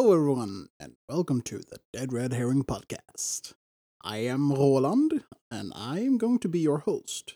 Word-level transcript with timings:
Hello, 0.00 0.14
everyone, 0.14 0.68
and 0.78 0.94
welcome 1.08 1.40
to 1.40 1.58
the 1.58 1.80
Dead 1.92 2.12
Red 2.12 2.32
Herring 2.32 2.62
Podcast. 2.62 3.54
I 4.00 4.18
am 4.18 4.52
Roland, 4.52 5.24
and 5.50 5.72
I 5.74 5.98
am 5.98 6.18
going 6.18 6.38
to 6.38 6.48
be 6.48 6.60
your 6.60 6.78
host. 6.78 7.34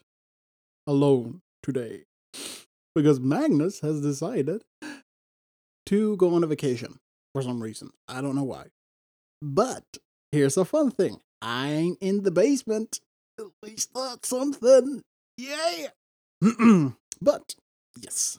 Alone 0.86 1.40
today. 1.60 2.04
Because 2.94 3.18
Magnus 3.18 3.80
has 3.80 4.00
decided 4.00 4.62
to 5.86 6.16
go 6.18 6.36
on 6.36 6.44
a 6.44 6.46
vacation 6.46 7.00
for 7.34 7.42
some 7.42 7.60
reason. 7.60 7.90
I 8.06 8.20
don't 8.20 8.36
know 8.36 8.44
why. 8.44 8.66
But 9.42 9.98
here's 10.30 10.56
a 10.56 10.64
fun 10.64 10.92
thing 10.92 11.18
I'm 11.42 11.96
in 12.00 12.22
the 12.22 12.30
basement. 12.30 13.00
At 13.40 13.46
least 13.64 13.90
that's 13.92 14.28
something. 14.28 15.02
Yeah. 15.36 15.88
but, 17.20 17.56
yes. 18.00 18.38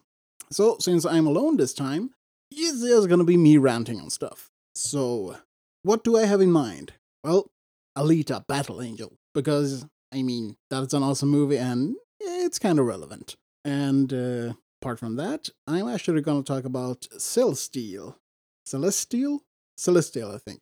So, 0.50 0.78
since 0.80 1.06
I'm 1.06 1.28
alone 1.28 1.58
this 1.58 1.74
time, 1.74 2.12
there's 2.56 3.08
gonna 3.08 3.24
be 3.24 3.38
me 3.38 3.58
ranting 3.58 4.00
on 4.00 4.10
stuff. 4.10 4.50
So, 4.76 5.38
what 5.84 6.04
do 6.04 6.18
I 6.18 6.26
have 6.26 6.42
in 6.42 6.52
mind? 6.52 6.94
Well, 7.24 7.52
Alita 7.98 8.46
Battle 8.48 8.82
Angel, 8.82 9.14
because, 9.34 9.86
I 10.14 10.24
mean, 10.24 10.58
that's 10.70 10.94
an 10.94 11.04
awesome 11.04 11.30
movie 11.30 11.58
and 11.58 11.96
it's 12.20 12.60
kind 12.60 12.80
of 12.80 12.86
relevant. 12.86 13.36
And 13.66 14.12
uh, 14.14 14.54
apart 14.82 15.00
from 15.00 15.16
that, 15.18 15.50
I'm 15.68 15.88
actually 15.88 16.22
gonna 16.22 16.44
talk 16.44 16.66
about 16.66 17.08
Celestial. 17.18 18.18
Celestial? 18.66 19.44
Celestial, 19.78 20.32
I 20.32 20.38
think. 20.38 20.62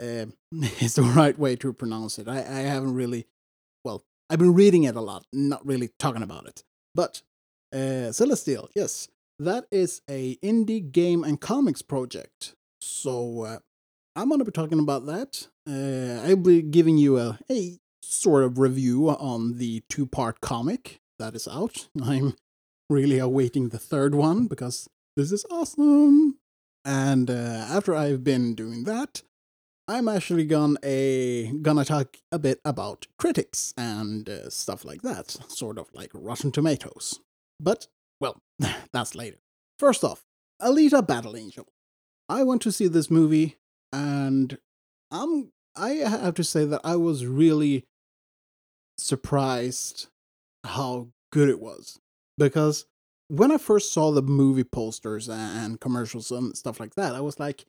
Uh, 0.00 0.26
is 0.80 0.94
the 0.94 1.02
right 1.02 1.38
way 1.38 1.56
to 1.56 1.72
pronounce 1.72 2.18
it. 2.18 2.28
I, 2.28 2.38
I 2.38 2.60
haven't 2.62 2.94
really, 2.94 3.26
well, 3.84 4.04
I've 4.30 4.38
been 4.38 4.54
reading 4.54 4.84
it 4.84 4.96
a 4.96 5.00
lot, 5.00 5.26
not 5.32 5.64
really 5.66 5.90
talking 5.98 6.22
about 6.22 6.46
it. 6.46 6.64
But 6.94 7.22
uh, 7.72 8.12
Celestial, 8.12 8.70
yes, 8.74 9.08
that 9.38 9.66
is 9.70 10.02
a 10.08 10.36
indie 10.36 10.90
game 10.90 11.24
and 11.24 11.40
comics 11.40 11.82
project. 11.82 12.54
So 12.80 13.42
uh, 13.42 13.58
I'm 14.16 14.28
gonna 14.28 14.44
be 14.44 14.52
talking 14.52 14.78
about 14.78 15.06
that. 15.06 15.48
Uh, 15.68 16.26
I'll 16.28 16.36
be 16.36 16.62
giving 16.62 16.98
you 16.98 17.18
a, 17.18 17.38
a 17.50 17.78
sort 18.02 18.44
of 18.44 18.58
review 18.58 19.08
on 19.10 19.58
the 19.58 19.82
two 19.88 20.06
part 20.06 20.40
comic 20.40 21.00
that 21.18 21.34
is 21.34 21.48
out. 21.48 21.88
I'm 22.02 22.34
really 22.90 23.18
awaiting 23.18 23.70
the 23.70 23.78
third 23.78 24.14
one 24.14 24.46
because 24.46 24.88
this 25.16 25.32
is 25.32 25.44
awesome. 25.50 26.38
And 26.84 27.30
uh, 27.30 27.66
after 27.70 27.94
I've 27.94 28.22
been 28.22 28.54
doing 28.54 28.84
that, 28.84 29.22
I'm 29.88 30.08
actually 30.08 30.44
gonna 30.46 30.78
a 30.82 31.52
gonna 31.60 31.84
talk 31.84 32.16
a 32.32 32.38
bit 32.38 32.60
about 32.64 33.06
critics 33.18 33.74
and 33.76 34.28
uh, 34.28 34.48
stuff 34.50 34.84
like 34.84 35.02
that, 35.02 35.30
sort 35.48 35.78
of 35.78 35.88
like 35.92 36.10
Rotten 36.14 36.52
Tomatoes. 36.52 37.20
But 37.60 37.88
well, 38.20 38.40
that's 38.92 39.14
later. 39.14 39.38
First 39.78 40.04
off, 40.04 40.24
Alita 40.60 41.06
Battle 41.06 41.36
Angel. 41.36 41.66
I 42.28 42.42
went 42.42 42.62
to 42.62 42.72
see 42.72 42.88
this 42.88 43.10
movie, 43.10 43.56
and 43.92 44.58
I'm 45.10 45.52
I 45.76 45.90
have 45.90 46.34
to 46.34 46.44
say 46.44 46.64
that 46.64 46.80
I 46.84 46.96
was 46.96 47.26
really 47.26 47.84
surprised 48.96 50.06
how 50.64 51.08
good 51.32 51.48
it 51.48 51.60
was 51.60 51.98
because 52.38 52.86
when 53.28 53.50
I 53.50 53.58
first 53.58 53.92
saw 53.92 54.12
the 54.12 54.22
movie 54.22 54.64
posters 54.64 55.28
and 55.28 55.80
commercials 55.80 56.30
and 56.30 56.56
stuff 56.56 56.78
like 56.78 56.94
that, 56.94 57.14
I 57.14 57.20
was 57.20 57.40
like, 57.40 57.66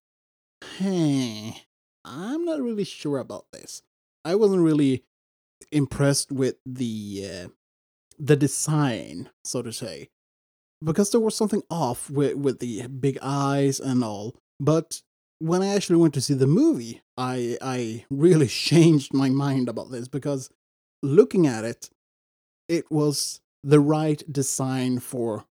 "Hey, 0.78 1.64
I'm 2.04 2.46
not 2.46 2.62
really 2.62 2.84
sure 2.84 3.18
about 3.18 3.46
this." 3.52 3.82
I 4.24 4.36
wasn't 4.36 4.64
really 4.64 5.04
impressed 5.72 6.32
with 6.32 6.56
the 6.66 7.30
uh, 7.32 7.48
the 8.20 8.36
design, 8.36 9.30
so 9.44 9.62
to 9.62 9.74
say, 9.74 10.10
because 10.84 11.12
there 11.12 11.22
was 11.22 11.36
something 11.36 11.64
off 11.70 12.10
with 12.10 12.36
with 12.36 12.60
the 12.60 12.88
big 12.88 13.18
eyes 13.22 13.80
and 13.80 14.04
all. 14.04 14.36
But 14.60 15.02
when 15.40 15.62
I 15.62 15.68
actually 15.76 15.98
went 15.98 16.14
to 16.16 16.22
see 16.22 16.34
the 16.34 16.48
movie, 16.48 17.02
I 17.18 17.58
I 17.62 18.06
really 18.10 18.48
changed 18.70 19.14
my 19.14 19.30
mind 19.30 19.70
about 19.70 19.92
this 19.92 20.08
because 20.08 20.50
looking 21.02 21.48
at 21.48 21.64
it, 21.64 21.90
it 22.68 22.90
was 22.92 23.42
the 23.64 23.80
right 23.80 24.24
design 24.32 25.00
for 25.00 25.46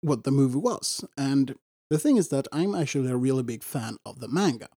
what 0.00 0.24
the 0.24 0.30
movie 0.30 0.58
was. 0.58 1.04
And 1.16 1.54
the 1.90 1.98
thing 1.98 2.16
is 2.16 2.28
that 2.28 2.46
I'm 2.52 2.74
actually 2.74 3.10
a 3.10 3.16
really 3.16 3.42
big 3.42 3.62
fan 3.62 3.96
of 4.04 4.20
the 4.20 4.28
manga. 4.28 4.68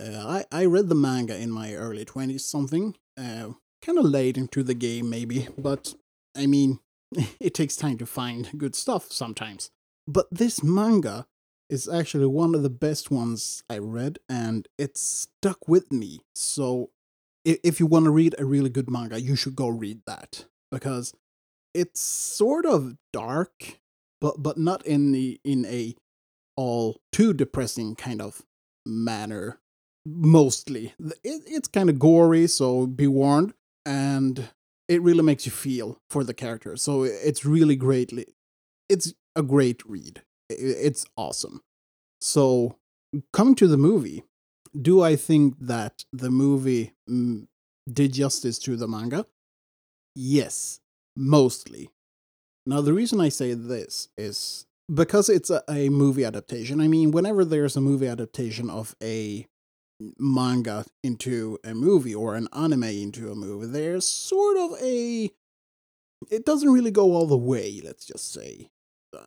Uh, 0.00 0.44
I, 0.52 0.62
I 0.62 0.64
read 0.64 0.88
the 0.88 0.94
manga 0.94 1.36
in 1.36 1.50
my 1.50 1.74
early 1.74 2.04
20s 2.04 2.40
something, 2.40 2.96
uh, 3.18 3.50
kind 3.82 3.98
of 3.98 4.04
late 4.04 4.38
into 4.38 4.62
the 4.62 4.74
game 4.74 5.10
maybe, 5.10 5.48
but 5.58 5.94
I 6.36 6.46
mean, 6.46 6.78
it 7.40 7.54
takes 7.54 7.76
time 7.76 7.98
to 7.98 8.06
find 8.06 8.50
good 8.56 8.74
stuff 8.74 9.10
sometimes. 9.10 9.70
But 10.06 10.26
this 10.30 10.62
manga 10.62 11.26
is 11.68 11.88
actually 11.88 12.26
one 12.26 12.54
of 12.54 12.62
the 12.62 12.70
best 12.70 13.10
ones 13.10 13.62
I 13.68 13.78
read, 13.78 14.18
and 14.28 14.66
it 14.78 14.96
stuck 14.96 15.68
with 15.68 15.92
me. 15.92 16.20
So 16.34 16.90
if 17.44 17.78
you 17.80 17.86
want 17.86 18.04
to 18.06 18.10
read 18.10 18.34
a 18.38 18.44
really 18.44 18.70
good 18.70 18.90
manga, 18.90 19.20
you 19.20 19.36
should 19.36 19.56
go 19.56 19.68
read 19.68 20.00
that 20.06 20.46
because 20.70 21.14
it's 21.74 22.00
sort 22.00 22.66
of 22.66 22.96
dark, 23.12 23.80
but 24.20 24.42
but 24.42 24.58
not 24.58 24.84
in 24.86 25.12
the 25.12 25.40
in 25.44 25.64
a 25.66 25.94
all 26.56 27.00
too 27.12 27.32
depressing 27.32 27.94
kind 27.94 28.20
of 28.20 28.42
manner. 28.86 29.60
Mostly, 30.06 30.94
it, 30.98 31.42
it's 31.46 31.68
kind 31.68 31.90
of 31.90 31.98
gory, 31.98 32.46
so 32.46 32.86
be 32.86 33.06
warned. 33.06 33.52
And 33.84 34.48
it 34.88 35.02
really 35.02 35.22
makes 35.22 35.46
you 35.46 35.52
feel 35.52 36.00
for 36.08 36.24
the 36.24 36.34
character. 36.34 36.76
So 36.76 37.02
it's 37.02 37.44
really 37.44 37.76
greatly, 37.76 38.26
it's 38.88 39.12
a 39.36 39.42
great 39.42 39.84
read. 39.86 40.22
It's 40.48 41.04
awesome. 41.16 41.62
So 42.20 42.76
coming 43.32 43.54
to 43.56 43.68
the 43.68 43.76
movie, 43.76 44.24
do 44.80 45.02
I 45.02 45.16
think 45.16 45.56
that 45.60 46.04
the 46.12 46.30
movie 46.30 46.94
mm, 47.08 47.46
did 47.90 48.14
justice 48.14 48.58
to 48.60 48.76
the 48.76 48.88
manga? 48.88 49.26
Yes, 50.14 50.80
mostly. 51.16 51.90
Now, 52.66 52.80
the 52.80 52.92
reason 52.92 53.20
I 53.20 53.28
say 53.28 53.54
this 53.54 54.08
is 54.18 54.66
because 54.92 55.28
it's 55.28 55.50
a, 55.50 55.62
a, 55.70 55.88
movie 55.88 56.24
adaptation. 56.24 56.80
I 56.80 56.88
mean, 56.88 57.12
whenever 57.12 57.44
there's 57.44 57.76
a 57.76 57.80
movie 57.80 58.08
adaptation 58.08 58.68
of 58.68 58.94
a 59.02 59.46
manga 60.18 60.84
into 61.02 61.58
a 61.64 61.74
movie 61.74 62.14
or 62.14 62.34
an 62.34 62.48
anime 62.52 62.84
into 62.84 63.30
a 63.30 63.34
movie, 63.34 63.66
there's 63.66 64.06
sort 64.06 64.56
of 64.56 64.72
a. 64.82 65.30
It 66.30 66.44
doesn't 66.44 66.70
really 66.70 66.90
go 66.90 67.14
all 67.14 67.26
the 67.26 67.36
way, 67.36 67.80
let's 67.84 68.04
just 68.04 68.32
say. 68.32 68.70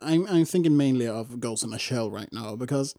I'm, 0.01 0.27
I'm 0.27 0.45
thinking 0.45 0.77
mainly 0.77 1.07
of 1.07 1.39
Ghost 1.39 1.63
in 1.63 1.73
a 1.73 1.79
Shell 1.79 2.11
right 2.11 2.31
now 2.31 2.55
because, 2.55 2.95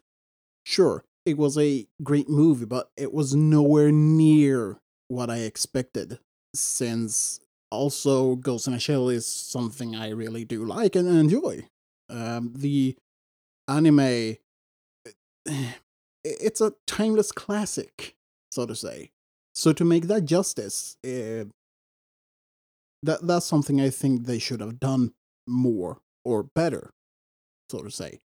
sure, 0.64 1.04
it 1.24 1.36
was 1.36 1.56
a 1.58 1.86
great 2.02 2.28
movie, 2.28 2.64
but 2.64 2.90
it 2.96 3.12
was 3.12 3.34
nowhere 3.34 3.92
near 3.92 4.80
what 5.08 5.30
I 5.30 5.38
expected 5.38 6.18
since 6.54 7.40
also 7.70 8.36
Ghost 8.36 8.66
in 8.66 8.74
a 8.74 8.80
Shell 8.80 9.08
is 9.10 9.26
something 9.26 9.94
I 9.94 10.10
really 10.10 10.44
do 10.44 10.64
like 10.64 10.96
and 10.96 11.08
enjoy. 11.08 11.68
Um, 12.08 12.52
the 12.56 12.96
anime 13.68 14.36
it's 16.24 16.60
a 16.60 16.74
timeless 16.86 17.32
classic, 17.32 18.14
so 18.50 18.66
to 18.66 18.74
say. 18.74 19.10
So 19.54 19.72
to 19.72 19.84
make 19.84 20.06
that 20.08 20.24
justice, 20.24 20.96
uh, 21.04 21.44
that 23.02 23.20
that's 23.22 23.46
something 23.46 23.80
I 23.80 23.90
think 23.90 24.26
they 24.26 24.38
should 24.38 24.60
have 24.60 24.80
done 24.80 25.12
more 25.46 25.98
or 26.24 26.42
better, 26.42 26.92
so 27.70 27.82
to 27.82 27.90
say. 27.90 28.20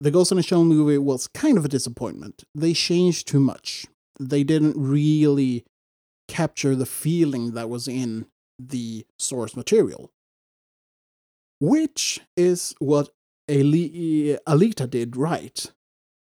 The 0.00 0.10
Ghost 0.10 0.32
in 0.32 0.36
the 0.36 0.42
Shell 0.42 0.64
movie 0.64 0.98
was 0.98 1.28
kind 1.28 1.56
of 1.56 1.64
a 1.64 1.68
disappointment. 1.68 2.42
They 2.54 2.72
changed 2.72 3.28
too 3.28 3.38
much. 3.38 3.86
They 4.18 4.42
didn't 4.42 4.76
really 4.76 5.64
capture 6.26 6.74
the 6.74 6.86
feeling 6.86 7.52
that 7.52 7.70
was 7.70 7.86
in 7.86 8.26
the 8.58 9.06
source 9.18 9.56
material. 9.56 10.10
Which 11.60 12.20
is 12.36 12.74
what 12.80 13.10
Alita 13.48 14.90
did 14.90 15.16
right. 15.16 15.70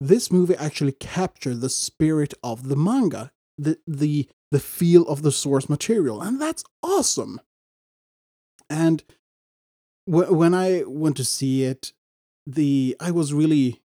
This 0.01 0.31
movie 0.31 0.56
actually 0.56 0.92
captured 0.92 1.62
the 1.62 1.69
spirit 1.69 2.33
of 2.44 2.68
the 2.68 2.75
manga, 2.75 3.31
the, 3.57 3.77
the, 3.88 4.27
the 4.51 4.59
feel 4.59 5.03
of 5.07 5.21
the 5.21 5.31
source 5.31 5.69
material, 5.69 6.21
and 6.21 6.42
that's 6.42 6.63
awesome. 6.83 7.39
And 8.69 9.03
when 10.06 10.53
I 10.53 10.83
went 10.86 11.18
to 11.18 11.25
see 11.25 11.63
it, 11.63 11.94
the 12.45 12.95
I 13.00 13.12
was 13.12 13.33
really 13.33 13.81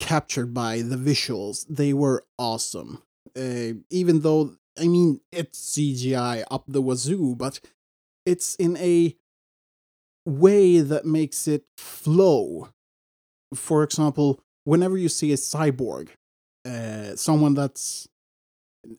captured 0.00 0.52
by 0.52 0.82
the 0.82 0.96
visuals. 0.96 1.64
They 1.68 1.92
were 1.92 2.24
awesome. 2.38 3.02
Uh, 3.36 3.74
even 3.90 4.20
though 4.20 4.56
I 4.78 4.88
mean, 4.88 5.20
it's 5.30 5.76
CGI 5.76 6.44
up 6.50 6.64
the 6.66 6.82
wazoo, 6.82 7.36
but 7.36 7.60
it's 8.26 8.54
in 8.56 8.76
a 8.78 9.16
way 10.26 10.80
that 10.80 11.04
makes 11.04 11.46
it 11.46 11.64
flow. 11.76 12.70
For 13.54 13.82
example, 13.84 14.40
whenever 14.64 14.96
you 14.96 15.08
see 15.08 15.32
a 15.32 15.36
cyborg, 15.36 16.10
uh, 16.66 17.16
someone 17.16 17.54
that's 17.54 18.08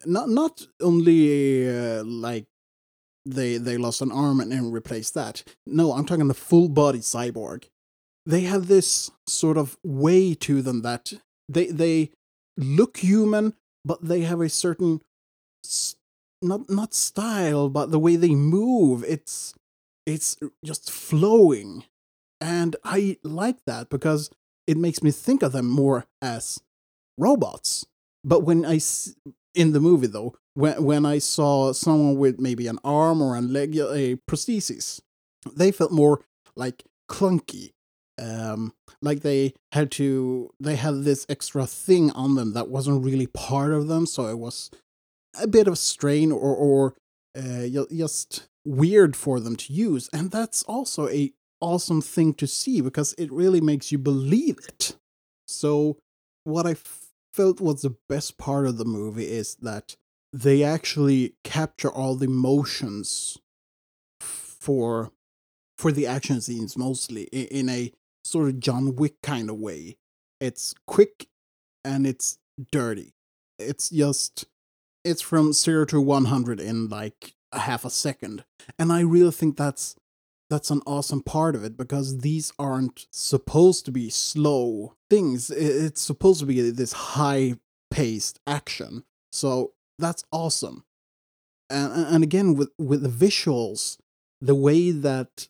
not 0.06 0.30
not 0.30 0.66
only 0.82 1.68
uh, 1.70 2.04
like 2.04 2.46
they 3.26 3.58
they 3.58 3.78
lost 3.78 4.02
an 4.02 4.12
arm 4.12 4.40
and, 4.40 4.54
and 4.54 4.74
replaced 4.74 5.14
that. 5.16 5.44
No, 5.66 5.94
I'm 5.94 6.06
talking 6.06 6.28
the 6.28 6.34
full 6.34 6.70
body 6.70 7.00
cyborg. 7.00 7.66
They 8.26 8.42
have 8.42 8.68
this 8.68 9.12
sort 9.28 9.58
of 9.58 9.78
way 9.84 10.34
to 10.36 10.62
them 10.62 10.82
that 10.82 11.14
they 11.50 11.68
they 11.68 12.12
look 12.58 12.98
human, 12.98 13.54
but 13.84 14.04
they 14.04 14.22
have 14.22 14.42
a 14.42 14.50
certain 14.50 15.02
not 16.42 16.70
not 16.70 16.94
style, 16.94 17.70
but 17.70 17.92
the 17.92 18.00
way 18.00 18.16
they 18.16 18.36
move. 18.36 19.04
It's 19.08 19.54
it's 20.06 20.38
just 20.64 20.92
flowing, 20.92 21.86
and 22.40 22.76
I 22.84 23.18
like 23.24 23.58
that 23.66 23.90
because 23.90 24.30
it 24.68 24.78
makes 24.78 25.04
me 25.04 25.12
think 25.12 25.44
of 25.44 25.52
them 25.52 25.70
more 25.70 26.06
as 26.22 26.62
robots. 27.18 27.86
But 28.24 28.42
when 28.42 28.66
I 28.66 28.80
in 29.54 29.72
the 29.72 29.80
movie 29.80 30.08
though, 30.08 30.36
when 30.54 30.84
when 30.84 31.06
I 31.06 31.20
saw 31.20 31.74
someone 31.74 32.18
with 32.18 32.40
maybe 32.40 32.68
an 32.68 32.80
arm 32.84 33.22
or 33.22 33.36
a 33.36 33.42
leg, 33.42 33.76
a 33.78 34.18
prosthesis, 34.28 35.02
they 35.56 35.72
felt 35.72 35.92
more 35.92 36.22
like 36.56 36.84
clunky 37.10 37.72
um 38.18 38.74
like 39.02 39.22
they 39.22 39.54
had 39.74 39.92
to 39.92 40.50
they 40.60 40.76
had 40.76 41.04
this 41.04 41.26
extra 41.28 41.68
thing 41.68 42.12
on 42.12 42.36
them 42.36 42.54
that 42.54 42.70
wasn't 42.70 43.04
really 43.04 43.28
part 43.28 43.74
of 43.74 43.88
them 43.88 44.06
so 44.06 44.28
it 44.28 44.40
was 44.40 44.72
a 45.40 45.48
bit 45.48 45.68
of 45.68 45.78
strain 45.78 46.32
or 46.32 46.56
or 46.56 46.96
uh, 47.38 47.68
just 47.92 48.48
weird 48.66 49.16
for 49.16 49.40
them 49.40 49.56
to 49.56 49.74
use 49.74 50.10
and 50.14 50.32
that's 50.32 50.64
also 50.64 51.10
a 51.10 51.34
awesome 51.62 52.02
thing 52.02 52.34
to 52.34 52.48
see 52.48 52.82
because 52.82 53.14
it 53.18 53.32
really 53.32 53.62
makes 53.62 53.92
you 53.92 53.98
believe 53.98 54.58
it 54.68 54.96
so 55.48 55.98
what 56.44 56.66
I 56.66 56.76
felt 57.34 57.60
was 57.60 57.82
the 57.82 57.96
best 58.08 58.38
part 58.38 58.66
of 58.66 58.78
the 58.78 58.86
movie 58.86 59.28
is 59.28 59.56
that 59.56 59.96
they 60.32 60.64
actually 60.64 61.36
capture 61.44 61.90
all 61.90 62.16
the 62.16 62.26
emotions 62.26 63.38
for 64.22 65.12
for 65.78 65.92
the 65.92 66.08
action 66.08 66.40
scenes 66.40 66.78
mostly 66.78 67.24
in 67.24 67.68
a 67.70 67.92
sort 68.24 68.48
of 68.48 68.60
John 68.60 68.96
Wick 68.96 69.16
kind 69.22 69.50
of 69.50 69.58
way. 69.58 69.98
It's 70.40 70.74
quick 70.88 71.28
and 71.84 72.08
it's 72.08 72.38
dirty. 72.72 73.14
It's 73.60 73.90
just 73.90 74.46
it's 75.04 75.22
from 75.22 75.54
0 75.54 75.86
to 75.86 76.02
100 76.02 76.60
in 76.60 76.90
like 76.90 77.34
a 77.52 77.60
half 77.60 77.86
a 77.86 77.90
second. 77.90 78.44
And 78.80 78.92
I 78.92 79.02
really 79.02 79.32
think 79.32 79.58
that's 79.58 79.96
that's 80.50 80.70
an 80.70 80.82
awesome 80.86 81.22
part 81.22 81.56
of 81.56 81.64
it 81.64 81.78
because 81.78 82.20
these 82.20 82.54
aren't 82.60 83.08
supposed 83.12 83.86
to 83.86 83.92
be 83.92 84.10
slow 84.10 84.96
things. 85.10 85.50
It's 85.50 86.02
supposed 86.02 86.40
to 86.42 86.46
be 86.46 86.70
this 86.70 86.94
high 86.94 87.56
paced 87.90 88.40
action. 88.46 89.04
So 89.32 89.74
that's 89.98 90.24
awesome. 90.32 90.86
And 91.70 91.92
and 91.94 92.24
again 92.24 92.56
with 92.56 92.70
with 92.78 93.02
the 93.02 93.10
visuals, 93.10 93.98
the 94.40 94.56
way 94.56 94.92
that 94.92 95.48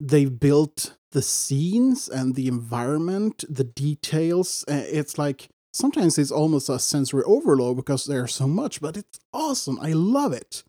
they've 0.00 0.40
built 0.40 0.96
the 1.12 1.22
scenes 1.22 2.08
and 2.08 2.34
the 2.34 2.48
environment, 2.48 3.44
the 3.48 3.64
details. 3.64 4.64
It's 4.68 5.18
like 5.18 5.48
sometimes 5.72 6.18
it's 6.18 6.30
almost 6.30 6.68
a 6.68 6.78
sensory 6.78 7.22
overload 7.24 7.76
because 7.76 8.06
there's 8.06 8.34
so 8.34 8.46
much, 8.46 8.80
but 8.80 8.96
it's 8.96 9.20
awesome. 9.32 9.78
I 9.80 9.92
love 9.92 10.32
it. 10.32 10.64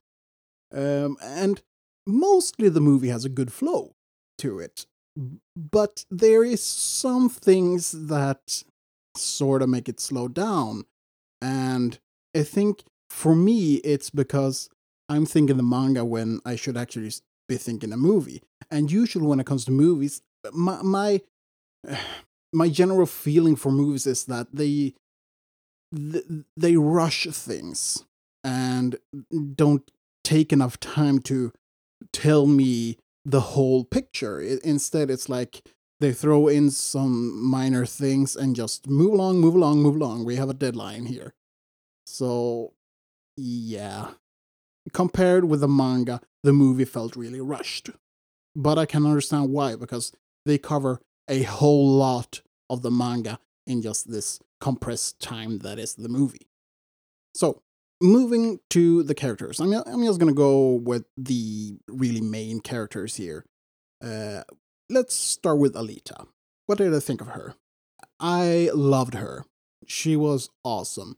Um, 0.74 1.18
and 1.22 1.62
mostly 2.08 2.70
the 2.70 2.82
movie 2.82 3.10
has 3.10 3.26
a 3.26 3.30
good 3.30 3.52
flow 3.52 3.94
to 4.40 4.60
it. 4.60 4.86
But 5.56 6.06
there 6.10 6.44
is 6.44 6.64
some 6.64 7.30
things 7.30 7.92
that 8.08 8.64
sort 9.16 9.62
of 9.62 9.70
make 9.70 9.90
it 9.90 10.00
slow 10.00 10.28
down. 10.28 10.86
And 11.42 12.00
I 12.36 12.44
think 12.44 12.84
for 13.10 13.36
me, 13.36 13.76
it's 13.76 14.10
because 14.10 14.70
I'm 15.10 15.26
thinking 15.26 15.58
the 15.58 15.64
manga 15.64 16.06
when 16.06 16.40
I 16.46 16.56
should 16.56 16.78
actually 16.78 17.12
be 17.50 17.58
thinking 17.58 17.92
a 17.92 17.98
movie. 17.98 18.42
And 18.70 18.92
usually, 18.92 19.26
when 19.28 19.40
it 19.40 19.46
comes 19.46 19.66
to 19.66 19.72
movies, 19.72 20.22
my 20.54 20.82
my 20.82 21.22
my 22.54 22.70
general 22.70 23.06
feeling 23.06 23.56
for 23.56 23.72
movies 23.72 24.08
is 24.08 24.26
that 24.26 24.48
they 24.54 24.94
they 26.56 26.78
rush 26.78 27.28
things 27.28 28.06
and 28.44 28.98
don't 29.56 29.92
take 30.24 30.54
enough 30.54 30.80
time 30.80 31.20
to 31.20 31.52
tell 32.14 32.46
me 32.48 32.98
the 33.26 33.42
whole 33.42 33.84
picture. 33.84 34.42
Instead, 34.42 35.10
it's 35.10 35.30
like 35.30 35.62
they 36.00 36.12
throw 36.12 36.48
in 36.48 36.72
some 36.72 37.44
minor 37.44 37.86
things 37.86 38.36
and 38.36 38.56
just 38.56 38.90
move 38.90 39.14
along, 39.14 39.40
move 39.40 39.56
along, 39.56 39.82
move 39.82 39.96
along. 39.96 40.26
We 40.26 40.36
have 40.36 40.50
a 40.50 40.56
deadline 40.56 41.06
here. 41.06 41.34
So, 42.06 42.74
yeah. 43.38 44.12
Compared 44.94 45.46
with 45.46 45.62
the 45.62 45.68
manga, 45.68 46.22
the 46.44 46.54
movie 46.54 46.86
felt 46.86 47.16
really 47.16 47.40
rushed. 47.40 47.92
But 48.56 48.80
I 48.80 48.86
can 48.86 49.06
understand 49.06 49.52
why, 49.52 49.76
because 49.76 50.12
they 50.46 50.58
cover 50.58 51.00
a 51.28 51.44
whole 51.44 51.88
lot 51.88 52.42
of 52.70 52.82
the 52.82 52.92
manga 52.92 53.40
in 53.68 53.82
just 53.82 54.12
this 54.12 54.40
compressed 54.60 55.20
time 55.20 55.60
that 55.60 55.78
is 55.78 55.94
the 55.94 56.10
movie. 56.10 56.48
So, 57.34 57.62
moving 58.02 58.60
to 58.72 59.04
the 59.04 59.16
characters, 59.16 59.60
I'm, 59.60 59.74
I'm 59.74 60.04
just 60.04 60.20
gonna 60.20 60.34
go 60.34 60.74
with 60.74 61.06
the 61.18 61.78
really 61.88 62.22
main 62.22 62.60
characters 62.60 63.16
here. 63.16 63.46
Uh, 64.04 64.42
let's 64.90 65.16
start 65.16 65.60
with 65.60 65.74
Alita. 65.76 66.28
What 66.66 66.78
did 66.78 66.94
I 66.94 67.00
think 67.00 67.22
of 67.22 67.28
her? 67.28 67.56
I 68.20 68.70
loved 68.74 69.16
her. 69.16 69.46
She 69.88 70.16
was 70.16 70.50
awesome. 70.64 71.18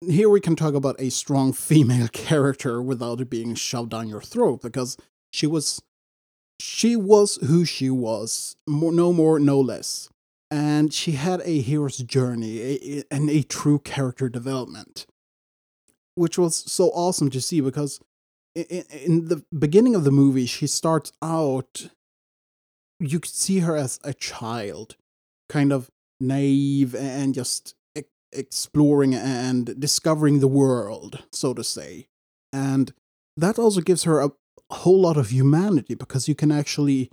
Here 0.00 0.28
we 0.28 0.40
can 0.40 0.56
talk 0.56 0.74
about 0.74 1.00
a 1.00 1.10
strong 1.10 1.52
female 1.54 2.08
character 2.08 2.80
without 2.82 3.20
it 3.20 3.30
being 3.30 3.54
shoved 3.54 3.90
down 3.90 4.08
your 4.08 4.20
throat 4.20 4.62
because 4.62 4.96
she 5.32 5.46
was 5.46 5.82
she 6.58 6.96
was 6.96 7.36
who 7.46 7.64
she 7.64 7.90
was, 7.90 8.56
no 8.66 9.12
more, 9.12 9.38
no 9.38 9.60
less. 9.60 10.08
And 10.50 10.92
she 10.92 11.12
had 11.12 11.42
a 11.44 11.60
hero's 11.60 11.98
journey 11.98 13.04
and 13.10 13.28
a 13.28 13.42
true 13.42 13.78
character 13.80 14.28
development, 14.28 15.06
which 16.16 16.36
was 16.36 16.56
so 16.70 16.88
awesome 16.88 17.30
to 17.30 17.40
see 17.40 17.60
because 17.60 18.00
in, 18.56 18.84
in 18.90 19.28
the 19.28 19.44
beginning 19.56 19.94
of 19.94 20.02
the 20.04 20.10
movie, 20.10 20.46
she 20.46 20.66
starts 20.66 21.12
out, 21.22 21.88
you 22.98 23.20
could 23.20 23.30
see 23.30 23.60
her 23.60 23.76
as 23.76 24.00
a 24.02 24.12
child, 24.12 24.96
kind 25.48 25.72
of 25.72 25.90
naive 26.20 26.94
and 26.94 27.34
just 27.34 27.74
exploring 28.32 29.14
and 29.14 29.78
discovering 29.78 30.40
the 30.40 30.48
world, 30.48 31.24
so 31.32 31.54
to 31.54 31.64
say. 31.64 32.06
And 32.52 32.92
that 33.36 33.58
also 33.58 33.80
gives 33.80 34.04
her 34.04 34.20
a, 34.20 34.30
a 34.70 34.74
whole 34.74 35.00
lot 35.00 35.16
of 35.16 35.30
humanity 35.30 35.94
because 35.94 36.28
you 36.28 36.34
can 36.34 36.50
actually 36.50 37.10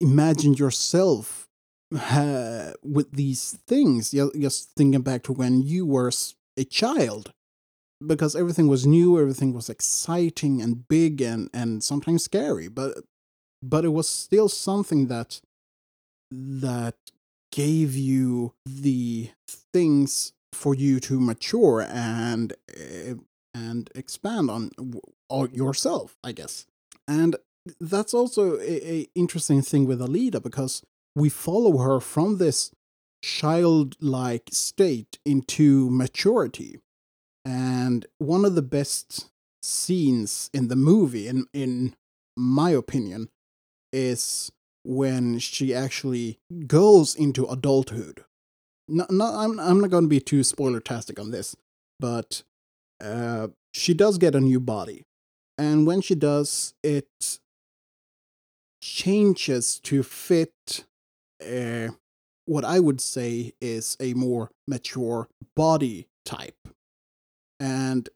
imagine 0.00 0.54
yourself 0.54 1.48
uh, 1.94 2.72
with 2.82 3.12
these 3.12 3.58
things. 3.66 4.10
Just 4.10 4.70
thinking 4.76 5.02
back 5.02 5.22
to 5.24 5.32
when 5.32 5.62
you 5.62 5.86
were 5.86 6.10
a 6.56 6.64
child, 6.64 7.32
because 8.04 8.36
everything 8.36 8.68
was 8.68 8.86
new, 8.86 9.18
everything 9.18 9.52
was 9.52 9.68
exciting 9.68 10.62
and 10.62 10.86
big 10.88 11.20
and 11.20 11.50
and 11.52 11.82
sometimes 11.82 12.24
scary, 12.24 12.68
but 12.68 12.98
but 13.62 13.84
it 13.84 13.88
was 13.88 14.08
still 14.08 14.48
something 14.48 15.08
that 15.08 15.40
that 16.30 16.96
gave 17.50 17.96
you 17.96 18.52
the 18.66 19.30
things 19.72 20.32
for 20.52 20.74
you 20.74 21.00
to 21.00 21.20
mature 21.20 21.84
and 21.88 22.52
uh, 22.76 23.14
and 23.54 23.90
expand 23.94 24.50
on 24.50 24.70
yourself, 25.52 26.16
I 26.22 26.32
guess. 26.32 26.66
And 27.06 27.36
that's 27.80 28.14
also 28.14 28.58
a, 28.58 29.00
a 29.00 29.08
interesting 29.14 29.62
thing 29.62 29.86
with 29.86 30.00
Alita 30.00 30.42
because 30.42 30.82
we 31.14 31.28
follow 31.28 31.78
her 31.78 32.00
from 32.00 32.38
this 32.38 32.70
childlike 33.22 34.48
state 34.52 35.18
into 35.24 35.90
maturity. 35.90 36.78
And 37.48 38.04
one 38.18 38.44
of 38.44 38.54
the 38.54 38.62
best 38.62 39.30
scenes 39.62 40.50
in 40.52 40.68
the 40.68 40.76
movie, 40.76 41.26
in 41.26 41.46
in 41.54 41.96
my 42.36 42.70
opinion, 42.70 43.30
is 43.90 44.52
when 44.84 45.38
she 45.38 45.74
actually 45.74 46.40
goes 46.66 47.14
into 47.14 47.46
adulthood. 47.46 48.24
No, 48.86 49.06
no, 49.08 49.24
I'm 49.24 49.58
I'm 49.58 49.80
not 49.80 49.88
going 49.88 50.04
to 50.04 50.08
be 50.08 50.20
too 50.20 50.44
spoiler 50.44 50.78
tastic 50.78 51.18
on 51.18 51.30
this, 51.30 51.56
but 51.98 52.42
uh, 53.02 53.48
she 53.72 53.94
does 53.94 54.18
get 54.18 54.34
a 54.34 54.40
new 54.40 54.60
body. 54.60 55.06
And 55.56 55.86
when 55.86 56.02
she 56.02 56.14
does, 56.14 56.74
it 56.82 57.38
changes 58.82 59.80
to 59.84 60.02
fit 60.02 60.84
uh, 61.42 61.88
what 62.44 62.64
I 62.66 62.78
would 62.78 63.00
say 63.00 63.54
is 63.58 63.96
a 64.00 64.12
more 64.12 64.50
mature 64.66 65.28
body 65.56 66.08
type. 66.26 66.68
And 67.60 68.08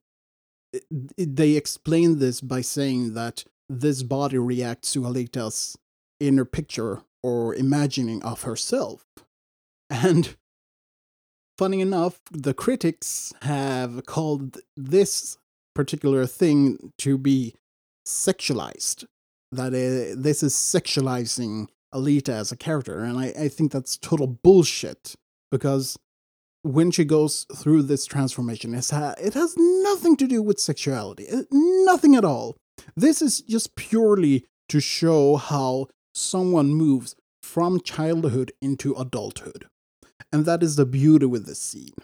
it, 0.72 0.84
it, 1.16 1.36
they 1.36 1.52
explain 1.52 2.18
this 2.18 2.40
by 2.40 2.60
saying 2.60 3.14
that 3.14 3.44
this 3.68 4.02
body 4.02 4.38
reacts 4.38 4.92
to 4.92 5.02
Alita's 5.02 5.76
inner 6.20 6.44
picture 6.44 7.02
or 7.22 7.54
imagining 7.54 8.22
of 8.22 8.42
herself. 8.42 9.04
And 9.90 10.36
funny 11.58 11.80
enough, 11.80 12.20
the 12.30 12.54
critics 12.54 13.32
have 13.42 14.06
called 14.06 14.58
this 14.76 15.38
particular 15.74 16.26
thing 16.26 16.92
to 16.98 17.18
be 17.18 17.54
sexualized. 18.06 19.04
That 19.50 19.74
is, 19.74 20.16
this 20.16 20.42
is 20.42 20.54
sexualizing 20.54 21.68
Alita 21.94 22.30
as 22.30 22.52
a 22.52 22.56
character, 22.56 23.04
and 23.04 23.18
I, 23.18 23.26
I 23.38 23.48
think 23.48 23.70
that's 23.70 23.98
total 23.98 24.26
bullshit. 24.26 25.14
because 25.52 25.98
when 26.62 26.90
she 26.90 27.04
goes 27.04 27.46
through 27.54 27.82
this 27.82 28.06
transformation, 28.06 28.72
ha- 28.74 29.14
it 29.20 29.34
has 29.34 29.54
nothing 29.58 30.16
to 30.16 30.26
do 30.26 30.42
with 30.42 30.60
sexuality, 30.60 31.26
nothing 31.50 32.14
at 32.14 32.24
all. 32.24 32.56
This 32.96 33.20
is 33.20 33.40
just 33.40 33.74
purely 33.76 34.44
to 34.68 34.80
show 34.80 35.36
how 35.36 35.88
someone 36.14 36.68
moves 36.74 37.14
from 37.42 37.80
childhood 37.80 38.52
into 38.62 38.94
adulthood. 38.94 39.66
And 40.32 40.46
that 40.46 40.62
is 40.62 40.76
the 40.76 40.86
beauty 40.86 41.26
with 41.26 41.46
this 41.46 41.60
scene. 41.60 41.94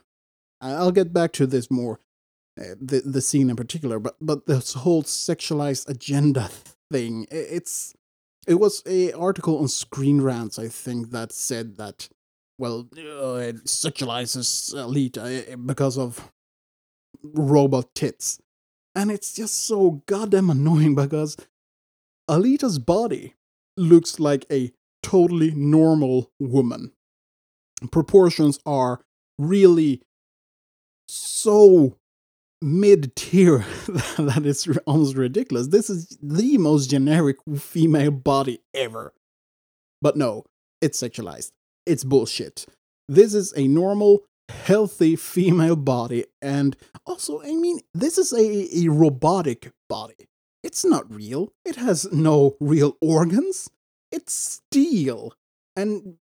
I'll 0.60 0.90
get 0.90 1.12
back 1.12 1.32
to 1.34 1.46
this 1.46 1.70
more, 1.70 2.00
uh, 2.60 2.74
the, 2.80 3.02
the 3.04 3.20
scene 3.20 3.48
in 3.48 3.56
particular, 3.56 3.98
but, 3.98 4.16
but 4.20 4.46
this 4.46 4.74
whole 4.74 5.04
sexualized 5.04 5.88
agenda 5.88 6.50
thing, 6.90 7.26
it's. 7.30 7.94
It 8.46 8.58
was 8.58 8.82
a 8.86 9.12
article 9.12 9.58
on 9.58 9.68
Screen 9.68 10.22
Rants, 10.22 10.58
I 10.58 10.68
think, 10.68 11.10
that 11.10 11.32
said 11.32 11.76
that, 11.76 12.08
well, 12.58 12.88
uh, 12.92 13.52
sexualizes 13.64 14.74
Alita 14.74 15.52
uh, 15.52 15.56
because 15.56 15.96
of 15.96 16.30
robot 17.22 17.94
tits. 17.94 18.40
And 18.94 19.10
it's 19.10 19.32
just 19.32 19.64
so 19.64 20.02
goddamn 20.06 20.50
annoying 20.50 20.94
because 20.94 21.36
Alita's 22.28 22.78
body 22.78 23.34
looks 23.76 24.18
like 24.18 24.44
a 24.50 24.72
totally 25.02 25.52
normal 25.52 26.32
woman. 26.40 26.92
Proportions 27.92 28.58
are 28.66 29.00
really 29.38 30.02
so 31.06 31.96
mid 32.60 33.14
tier 33.14 33.58
that 34.18 34.42
it's 34.44 34.66
almost 34.86 35.16
ridiculous. 35.16 35.68
This 35.68 35.88
is 35.88 36.18
the 36.20 36.58
most 36.58 36.90
generic 36.90 37.36
female 37.56 38.10
body 38.10 38.60
ever. 38.74 39.14
But 40.02 40.16
no, 40.16 40.44
it's 40.80 41.00
sexualized. 41.00 41.52
It's 41.88 42.04
bullshit. 42.04 42.66
This 43.08 43.34
is 43.34 43.52
a 43.56 43.66
normal, 43.66 44.24
healthy 44.48 45.16
female 45.16 45.76
body. 45.76 46.26
And 46.42 46.76
also, 47.06 47.40
I 47.42 47.52
mean, 47.54 47.80
this 47.94 48.18
is 48.18 48.32
a, 48.32 48.84
a 48.84 48.88
robotic 48.88 49.70
body. 49.88 50.28
It's 50.62 50.84
not 50.84 51.12
real. 51.12 51.52
It 51.64 51.76
has 51.76 52.12
no 52.12 52.56
real 52.60 52.96
organs. 53.00 53.70
It's 54.12 54.34
steel 54.34 55.32
and 55.76 56.16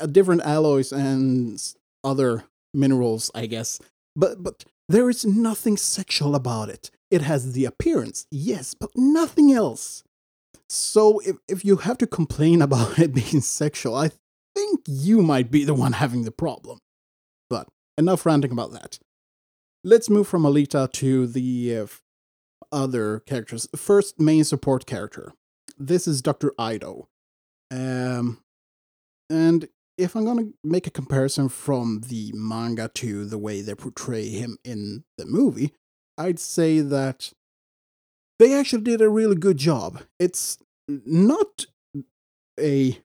uh, 0.00 0.06
different 0.06 0.42
alloys 0.42 0.92
and 0.92 1.62
other 2.02 2.44
minerals, 2.72 3.30
I 3.34 3.46
guess. 3.46 3.78
But 4.14 4.42
but 4.42 4.64
there 4.88 5.10
is 5.10 5.24
nothing 5.24 5.76
sexual 5.76 6.34
about 6.34 6.68
it. 6.68 6.90
It 7.10 7.22
has 7.22 7.52
the 7.52 7.64
appearance, 7.64 8.26
yes, 8.30 8.74
but 8.74 8.90
nothing 8.96 9.52
else. 9.52 10.02
So 10.68 11.20
if 11.20 11.36
if 11.46 11.64
you 11.64 11.76
have 11.76 11.98
to 11.98 12.06
complain 12.06 12.62
about 12.66 12.98
it 12.98 13.14
being 13.14 13.42
sexual, 13.42 13.94
I 13.94 14.10
think 14.66 14.80
you 14.86 15.22
might 15.22 15.50
be 15.50 15.64
the 15.64 15.74
one 15.74 15.92
having 16.04 16.24
the 16.24 16.30
problem. 16.30 16.78
But 17.48 17.68
enough 17.96 18.26
ranting 18.26 18.52
about 18.52 18.72
that. 18.72 18.98
Let's 19.84 20.10
move 20.10 20.26
from 20.26 20.42
Alita 20.42 20.90
to 20.92 21.26
the 21.26 21.76
uh, 21.76 21.86
other 22.72 23.20
characters. 23.20 23.68
First 23.76 24.18
main 24.20 24.44
support 24.44 24.86
character. 24.86 25.32
This 25.78 26.08
is 26.08 26.22
Dr. 26.22 26.52
Ido. 26.60 27.08
Um, 27.70 28.42
and 29.30 29.68
if 29.98 30.14
I'm 30.14 30.24
going 30.24 30.38
to 30.38 30.54
make 30.64 30.86
a 30.86 30.90
comparison 30.90 31.48
from 31.48 32.02
the 32.08 32.32
manga 32.34 32.90
to 32.94 33.24
the 33.24 33.38
way 33.38 33.60
they 33.60 33.74
portray 33.74 34.28
him 34.28 34.58
in 34.64 35.04
the 35.18 35.26
movie, 35.26 35.72
I'd 36.18 36.38
say 36.38 36.80
that 36.80 37.32
they 38.38 38.52
actually 38.58 38.82
did 38.82 39.00
a 39.00 39.08
really 39.08 39.36
good 39.36 39.56
job. 39.56 40.02
It's 40.18 40.58
not 40.88 41.66
a 42.58 42.98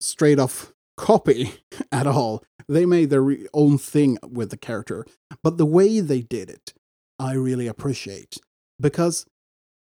straight 0.00 0.38
off 0.38 0.72
copy 0.96 1.54
at 1.92 2.06
all. 2.06 2.44
They 2.68 2.84
made 2.84 3.10
their 3.10 3.26
own 3.54 3.78
thing 3.78 4.18
with 4.22 4.50
the 4.50 4.58
character, 4.58 5.06
but 5.42 5.56
the 5.56 5.66
way 5.66 6.00
they 6.00 6.20
did 6.20 6.50
it, 6.50 6.74
I 7.18 7.32
really 7.32 7.66
appreciate 7.66 8.36
because 8.78 9.26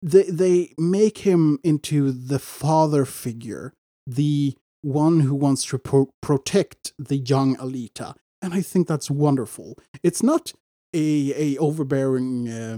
they 0.01 0.24
they 0.24 0.74
make 0.77 1.20
him 1.20 1.60
into 1.63 2.12
the 2.12 2.39
father 2.39 3.05
figure, 3.05 3.74
the 4.08 4.55
one 4.81 5.22
who 5.22 5.36
wants 5.36 5.65
to 5.65 5.77
pro- 5.77 6.13
protect 6.22 6.93
the 6.98 7.17
young 7.17 7.55
Alita, 7.58 8.15
and 8.41 8.53
I 8.53 8.62
think 8.62 8.88
that's 8.88 9.12
wonderful. 9.12 9.77
It's 10.01 10.24
not 10.24 10.53
a 10.93 11.34
a 11.36 11.58
overbearing 11.58 12.50
uh, 12.50 12.77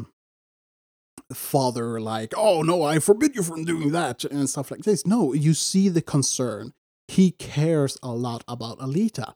father 1.33 2.01
like, 2.01 2.33
oh 2.35 2.61
no, 2.61 2.83
I 2.83 2.99
forbid 2.99 3.35
you 3.35 3.43
from 3.43 3.63
doing 3.63 3.91
that 3.91 4.23
and 4.25 4.49
stuff 4.49 4.71
like 4.71 4.81
this. 4.81 5.05
No, 5.05 5.33
you 5.33 5.53
see 5.53 5.89
the 5.89 6.01
concern. 6.01 6.73
He 7.07 7.31
cares 7.31 7.97
a 8.01 8.11
lot 8.11 8.43
about 8.47 8.79
Alita, 8.79 9.33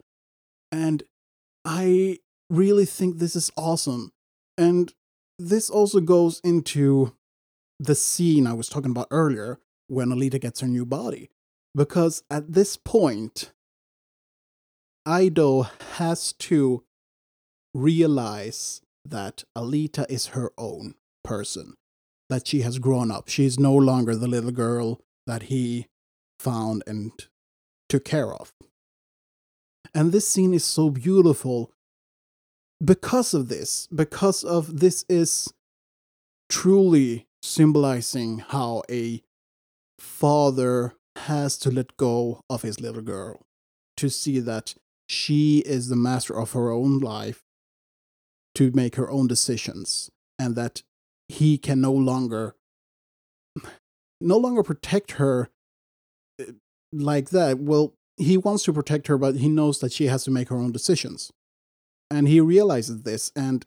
and 0.71 1.03
I 1.65 2.19
really 2.49 2.85
think 2.85 3.17
this 3.17 3.35
is 3.35 3.51
awesome. 3.57 4.11
And 4.57 4.93
this 5.37 5.69
also 5.69 5.99
goes 5.99 6.39
into 6.43 7.13
the 7.79 7.95
scene 7.95 8.47
I 8.47 8.53
was 8.53 8.69
talking 8.69 8.91
about 8.91 9.07
earlier 9.11 9.59
when 9.87 10.09
Alita 10.09 10.39
gets 10.39 10.61
her 10.61 10.67
new 10.67 10.85
body. 10.85 11.29
Because 11.75 12.23
at 12.31 12.53
this 12.53 12.75
point, 12.75 13.51
Ido 15.07 15.63
has 15.97 16.33
to 16.33 16.83
realize 17.73 18.81
that 19.05 19.43
Alita 19.55 20.05
is 20.09 20.27
her 20.27 20.51
own 20.57 20.95
person, 21.23 21.75
that 22.29 22.47
she 22.47 22.61
has 22.61 22.79
grown 22.79 23.11
up. 23.11 23.27
She's 23.27 23.59
no 23.59 23.75
longer 23.75 24.15
the 24.15 24.27
little 24.27 24.51
girl 24.51 25.01
that 25.27 25.43
he 25.43 25.87
found 26.39 26.83
and 26.87 27.11
took 27.89 28.05
care 28.05 28.33
of. 28.33 28.53
And 29.93 30.11
this 30.11 30.27
scene 30.27 30.53
is 30.53 30.65
so 30.65 30.89
beautiful 30.89 31.71
because 32.83 33.33
of 33.33 33.49
this, 33.49 33.87
because 33.87 34.43
of 34.43 34.79
this 34.79 35.05
is 35.09 35.53
truly 36.49 37.27
symbolizing 37.41 38.39
how 38.39 38.83
a 38.89 39.21
father 39.99 40.93
has 41.15 41.57
to 41.57 41.71
let 41.71 41.97
go 41.97 42.41
of 42.49 42.61
his 42.61 42.79
little 42.79 43.01
girl 43.01 43.41
to 43.95 44.09
see 44.09 44.39
that 44.39 44.75
she 45.09 45.59
is 45.59 45.87
the 45.87 45.95
master 45.95 46.37
of 46.37 46.51
her 46.51 46.71
own 46.71 46.99
life 46.99 47.43
to 48.55 48.71
make 48.73 48.95
her 48.95 49.09
own 49.09 49.27
decisions 49.27 50.11
and 50.37 50.55
that 50.55 50.83
he 51.27 51.57
can 51.57 51.81
no 51.81 51.91
longer 51.91 52.55
no 54.19 54.37
longer 54.37 54.63
protect 54.63 55.13
her 55.13 55.49
like 56.91 57.29
that 57.29 57.59
well 57.59 57.93
he 58.17 58.37
wants 58.37 58.63
to 58.63 58.73
protect 58.73 59.07
her 59.07 59.17
but 59.17 59.35
he 59.35 59.49
knows 59.49 59.79
that 59.79 59.91
she 59.91 60.07
has 60.07 60.23
to 60.23 60.31
make 60.31 60.49
her 60.49 60.57
own 60.57 60.71
decisions 60.71 61.31
and 62.09 62.27
he 62.27 62.39
realizes 62.39 63.03
this 63.03 63.31
and 63.35 63.65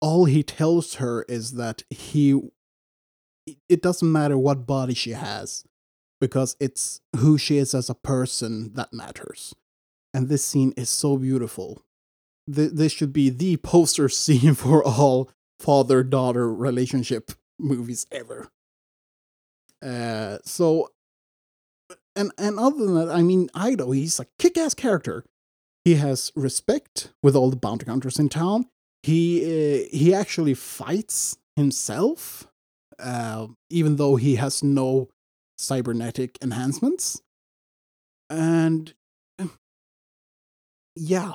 all 0.00 0.24
he 0.24 0.42
tells 0.42 0.94
her 0.94 1.24
is 1.28 1.52
that 1.52 1.82
he 1.90 2.40
it 3.68 3.82
doesn't 3.82 4.10
matter 4.10 4.36
what 4.36 4.66
body 4.66 4.94
she 4.94 5.12
has 5.12 5.64
because 6.20 6.56
it's 6.60 7.00
who 7.16 7.38
she 7.38 7.58
is 7.58 7.74
as 7.74 7.90
a 7.90 7.94
person 7.94 8.72
that 8.74 8.92
matters. 8.92 9.54
And 10.14 10.28
this 10.28 10.44
scene 10.44 10.72
is 10.76 10.88
so 10.88 11.16
beautiful. 11.16 11.82
Th- 12.52 12.72
this 12.72 12.92
should 12.92 13.12
be 13.12 13.30
the 13.30 13.56
poster 13.58 14.08
scene 14.08 14.54
for 14.54 14.84
all 14.84 15.30
father 15.60 16.02
daughter 16.02 16.52
relationship 16.52 17.32
movies 17.58 18.06
ever. 18.10 18.48
Uh, 19.84 20.38
so, 20.44 20.90
and 22.16 22.32
and 22.38 22.58
other 22.58 22.84
than 22.84 22.94
that, 22.94 23.10
I 23.10 23.22
mean, 23.22 23.48
Ido, 23.56 23.90
he's 23.92 24.18
a 24.18 24.26
kick 24.38 24.56
ass 24.58 24.74
character. 24.74 25.24
He 25.84 25.94
has 25.94 26.32
respect 26.34 27.12
with 27.22 27.36
all 27.36 27.50
the 27.50 27.56
bounty 27.56 27.86
hunters 27.86 28.18
in 28.18 28.28
town. 28.28 28.66
He 29.02 29.44
uh, 29.44 29.88
he 29.92 30.12
actually 30.12 30.54
fights 30.54 31.38
himself, 31.54 32.48
uh, 32.98 33.48
even 33.70 33.96
though 33.96 34.16
he 34.16 34.36
has 34.36 34.62
no 34.62 35.08
cybernetic 35.58 36.38
enhancements. 36.42 37.20
And 38.28 38.94
yeah, 40.96 41.34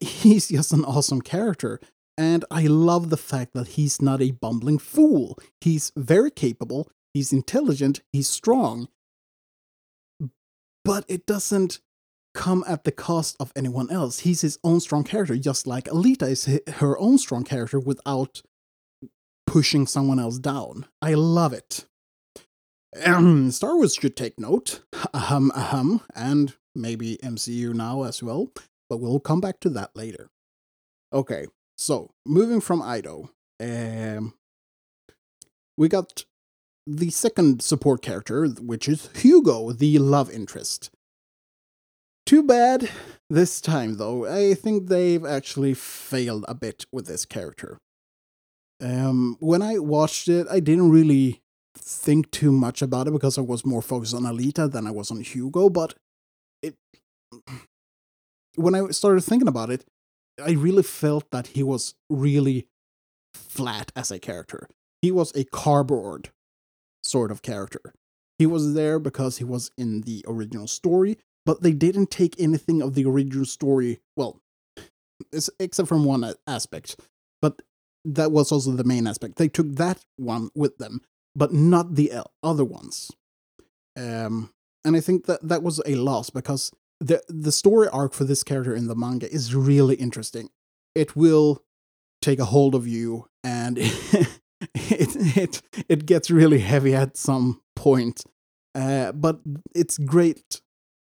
he's 0.00 0.48
just 0.48 0.72
an 0.72 0.84
awesome 0.84 1.22
character. 1.22 1.80
And 2.18 2.44
I 2.50 2.66
love 2.66 3.08
the 3.08 3.16
fact 3.16 3.54
that 3.54 3.68
he's 3.68 4.02
not 4.02 4.20
a 4.20 4.32
bumbling 4.32 4.78
fool. 4.78 5.38
He's 5.60 5.92
very 5.96 6.30
capable, 6.30 6.90
he's 7.14 7.32
intelligent, 7.32 8.02
he's 8.12 8.28
strong. 8.28 8.88
But 10.84 11.04
it 11.08 11.26
doesn't 11.26 11.80
come 12.34 12.64
at 12.66 12.84
the 12.84 12.92
cost 12.92 13.36
of 13.40 13.52
anyone 13.56 13.90
else. 13.90 14.20
He's 14.20 14.40
his 14.40 14.58
own 14.62 14.80
strong 14.80 15.04
character, 15.04 15.36
just 15.36 15.66
like 15.66 15.84
Alita 15.84 16.28
is 16.28 16.60
her 16.76 16.98
own 16.98 17.18
strong 17.18 17.44
character 17.44 17.78
without 17.78 18.42
pushing 19.46 19.86
someone 19.86 20.18
else 20.18 20.38
down. 20.38 20.86
I 21.02 21.14
love 21.14 21.52
it. 21.52 21.86
Um, 23.04 23.50
Star 23.50 23.76
Wars 23.76 23.94
should 23.94 24.16
take 24.16 24.38
note. 24.38 24.82
Ahem, 25.14 25.50
ahem, 25.54 26.00
and 26.14 26.54
maybe 26.74 27.18
MCU 27.22 27.74
now 27.74 28.02
as 28.02 28.22
well, 28.22 28.50
but 28.88 28.98
we'll 28.98 29.20
come 29.20 29.40
back 29.40 29.60
to 29.60 29.70
that 29.70 29.94
later. 29.94 30.30
Okay, 31.12 31.46
so 31.76 32.10
moving 32.24 32.60
from 32.60 32.82
Ido, 32.82 33.30
um, 33.60 34.34
we 35.76 35.88
got 35.88 36.24
the 36.96 37.10
second 37.10 37.62
support 37.62 38.02
character, 38.02 38.46
which 38.46 38.88
is 38.88 39.08
Hugo, 39.16 39.72
the 39.72 39.98
love 39.98 40.30
interest. 40.30 40.90
Too 42.26 42.42
bad 42.42 42.90
This 43.30 43.60
time, 43.60 43.96
though, 43.96 44.26
I 44.26 44.54
think 44.54 44.88
they've 44.88 45.24
actually 45.24 45.74
failed 45.74 46.44
a 46.48 46.54
bit 46.54 46.84
with 46.90 47.06
this 47.06 47.24
character. 47.24 47.78
Um, 48.82 49.36
when 49.38 49.62
I 49.62 49.78
watched 49.78 50.26
it, 50.26 50.48
I 50.50 50.58
didn't 50.58 50.90
really 50.90 51.40
think 51.78 52.32
too 52.32 52.50
much 52.50 52.82
about 52.82 53.06
it 53.06 53.12
because 53.12 53.38
I 53.38 53.42
was 53.42 53.64
more 53.64 53.82
focused 53.82 54.14
on 54.14 54.22
Alita 54.22 54.68
than 54.70 54.84
I 54.84 54.90
was 54.90 55.12
on 55.12 55.20
Hugo. 55.20 55.70
But 55.70 55.94
it, 56.60 56.74
when 58.56 58.74
I 58.74 58.88
started 58.88 59.20
thinking 59.22 59.46
about 59.46 59.70
it, 59.70 59.84
I 60.44 60.52
really 60.52 60.82
felt 60.82 61.30
that 61.30 61.48
he 61.48 61.62
was 61.62 61.94
really 62.08 62.66
flat 63.32 63.92
as 63.94 64.10
a 64.10 64.18
character. 64.18 64.68
He 65.02 65.12
was 65.12 65.32
a 65.36 65.44
cardboard 65.44 66.30
sort 67.10 67.30
of 67.30 67.42
character. 67.42 67.94
He 68.38 68.46
was 68.46 68.74
there 68.74 68.98
because 68.98 69.38
he 69.38 69.44
was 69.44 69.70
in 69.76 70.02
the 70.02 70.24
original 70.26 70.66
story, 70.66 71.18
but 71.44 71.62
they 71.62 71.72
didn't 71.72 72.10
take 72.10 72.40
anything 72.40 72.80
of 72.80 72.94
the 72.94 73.04
original 73.04 73.44
story, 73.44 74.00
well, 74.16 74.40
except 75.58 75.88
from 75.88 76.04
one 76.04 76.34
aspect. 76.46 76.98
But 77.42 77.60
that 78.04 78.32
was 78.32 78.50
also 78.50 78.72
the 78.72 78.84
main 78.84 79.06
aspect. 79.06 79.36
They 79.36 79.48
took 79.48 79.74
that 79.76 80.04
one 80.16 80.50
with 80.54 80.78
them, 80.78 81.02
but 81.34 81.52
not 81.52 81.96
the 81.96 82.12
other 82.42 82.64
ones. 82.64 83.10
Um, 83.96 84.52
and 84.84 84.96
I 84.96 85.00
think 85.00 85.26
that 85.26 85.46
that 85.46 85.62
was 85.62 85.82
a 85.84 85.96
loss 85.96 86.30
because 86.30 86.72
the 87.00 87.22
the 87.28 87.52
story 87.52 87.88
arc 87.88 88.12
for 88.12 88.24
this 88.24 88.42
character 88.42 88.74
in 88.74 88.86
the 88.86 88.94
manga 88.94 89.30
is 89.30 89.54
really 89.54 89.96
interesting. 89.96 90.50
It 90.94 91.16
will 91.16 91.62
take 92.22 92.38
a 92.38 92.46
hold 92.46 92.74
of 92.74 92.86
you, 92.86 93.28
and 93.44 93.78
it 94.74 95.36
it 95.36 95.62
it 95.88 96.06
gets 96.06 96.30
really 96.30 96.60
heavy 96.60 96.94
at 96.94 97.16
some 97.16 97.60
point. 97.76 98.22
Uh, 98.74 99.12
but 99.12 99.40
it's 99.74 99.98
great 99.98 100.60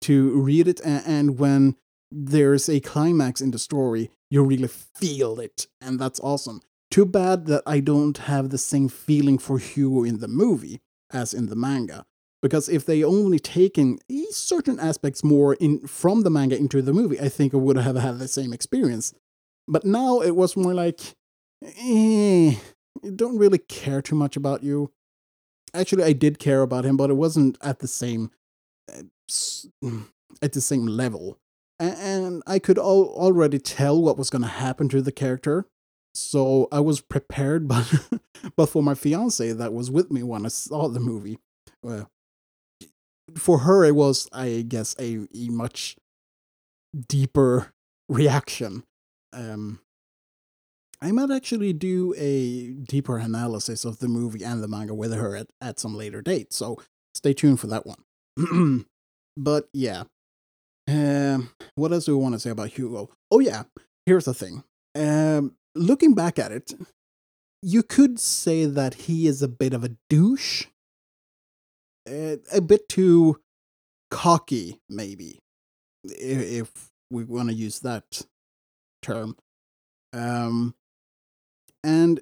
to 0.02 0.32
read 0.42 0.68
it, 0.68 0.80
and, 0.82 1.04
and 1.06 1.40
when 1.40 1.76
there's 2.12 2.68
a 2.68 2.80
climax 2.80 3.42
in 3.42 3.52
the 3.52 3.60
story, 3.60 4.10
you 4.30 4.44
really 4.44 4.68
feel 4.68 5.40
it, 5.40 5.68
and 5.82 6.00
that's 6.00 6.20
awesome. 6.20 6.62
Too 6.90 7.06
bad 7.06 7.48
that 7.48 7.64
I 7.66 7.80
don't 7.80 8.18
have 8.18 8.50
the 8.50 8.58
same 8.58 8.88
feeling 8.88 9.38
for 9.40 9.58
Hugo 9.58 10.04
in 10.04 10.20
the 10.20 10.28
movie 10.28 10.82
as 11.12 11.34
in 11.34 11.48
the 11.48 11.56
manga. 11.56 12.06
Because 12.42 12.68
if 12.68 12.86
they 12.86 13.04
only 13.04 13.40
taken 13.40 14.00
certain 14.30 14.80
aspects 14.80 15.24
more 15.24 15.54
in 15.56 15.88
from 15.88 16.22
the 16.22 16.30
manga 16.30 16.58
into 16.58 16.82
the 16.82 16.94
movie, 16.94 17.20
I 17.20 17.30
think 17.30 17.54
I 17.54 17.58
would 17.58 17.78
have 17.78 17.96
had 17.96 18.20
the 18.20 18.28
same 18.28 18.52
experience. 18.52 19.14
But 19.68 19.86
now 19.86 20.20
it 20.20 20.36
was 20.36 20.58
more 20.58 20.74
like, 20.74 21.00
eh, 21.64 22.56
don't 23.16 23.38
really 23.38 23.58
care 23.58 24.02
too 24.02 24.16
much 24.16 24.36
about 24.36 24.64
you. 24.64 24.92
Actually, 25.74 26.04
I 26.04 26.14
did 26.14 26.40
care 26.40 26.62
about 26.62 26.86
him, 26.86 26.98
but 26.98 27.10
it 27.10 27.16
wasn't 27.16 27.58
at 27.62 27.80
the 27.80 27.88
same 27.88 28.32
eh, 28.92 29.04
at 30.42 30.54
the 30.54 30.62
same 30.62 30.86
level. 30.86 31.40
And 31.80 32.44
I 32.46 32.60
could 32.60 32.78
already 32.78 33.60
tell 33.60 34.02
what 34.02 34.18
was 34.18 34.30
going 34.30 34.44
to 34.44 34.48
happen 34.48 34.88
to 34.90 35.02
the 35.02 35.12
character 35.12 35.66
so 36.14 36.68
I 36.72 36.80
was 36.80 37.02
prepared, 37.02 37.68
but 37.68 37.92
but 38.56 38.68
for 38.68 38.84
my 38.84 38.94
fiance 38.94 39.52
that 39.52 39.74
was 39.74 39.92
with 39.92 40.12
me 40.12 40.24
when 40.24 40.46
I 40.46 40.50
saw 40.50 40.88
the 40.88 41.00
movie, 41.00 41.40
well, 41.82 42.10
for 43.36 43.60
her 43.60 43.84
it 43.84 43.96
was, 43.96 44.30
I 44.32 44.66
guess, 44.68 44.96
a, 45.00 45.28
a 45.36 45.50
much 45.50 45.98
deeper 47.08 47.74
reaction. 48.08 48.84
Um, 49.32 49.80
I 51.04 51.12
might 51.12 51.32
actually 51.32 51.74
do 51.74 52.16
a 52.18 52.70
deeper 52.70 53.18
analysis 53.18 53.84
of 53.84 54.00
the 54.00 54.08
movie 54.08 54.42
and 54.42 54.64
the 54.64 54.70
manga 54.70 54.94
with 54.94 55.14
her 55.14 55.36
at, 55.36 55.48
at 55.60 55.78
some 55.78 55.98
later 55.98 56.22
date, 56.22 56.54
so 56.54 56.80
stay 57.14 57.34
tuned 57.34 57.60
for 57.60 57.68
that 57.68 57.86
one. 57.86 58.86
but 59.38 59.68
yeah, 59.74 60.04
um, 60.88 61.50
what 61.76 61.92
else 61.92 62.06
do 62.06 62.18
we 62.18 62.24
want 62.24 62.36
to 62.36 62.40
say 62.40 62.52
about 62.52 62.70
Hugo? 62.70 63.10
Oh 63.30 63.40
yeah, 63.40 63.64
here's 64.06 64.24
the 64.24 64.34
thing. 64.34 64.64
Um, 64.96 65.56
looking 65.76 66.14
back 66.14 66.40
at 66.40 66.54
it, 66.54 66.74
you 67.62 67.84
could 67.84 68.18
say 68.18 68.66
that 68.66 68.94
he 68.94 69.28
is 69.28 69.42
a 69.42 69.50
bit 69.50 69.74
of 69.74 69.84
a 69.84 69.98
douche. 70.10 70.68
A, 72.08 72.40
a 72.54 72.62
bit 72.62 72.88
too 72.88 73.42
cocky, 74.10 74.80
maybe, 74.90 75.40
if 76.06 76.72
we 77.12 77.26
want 77.26 77.50
to 77.50 77.56
use 77.56 77.82
that 77.82 78.26
term. 79.02 79.36
Um, 80.14 80.76
and 81.84 82.22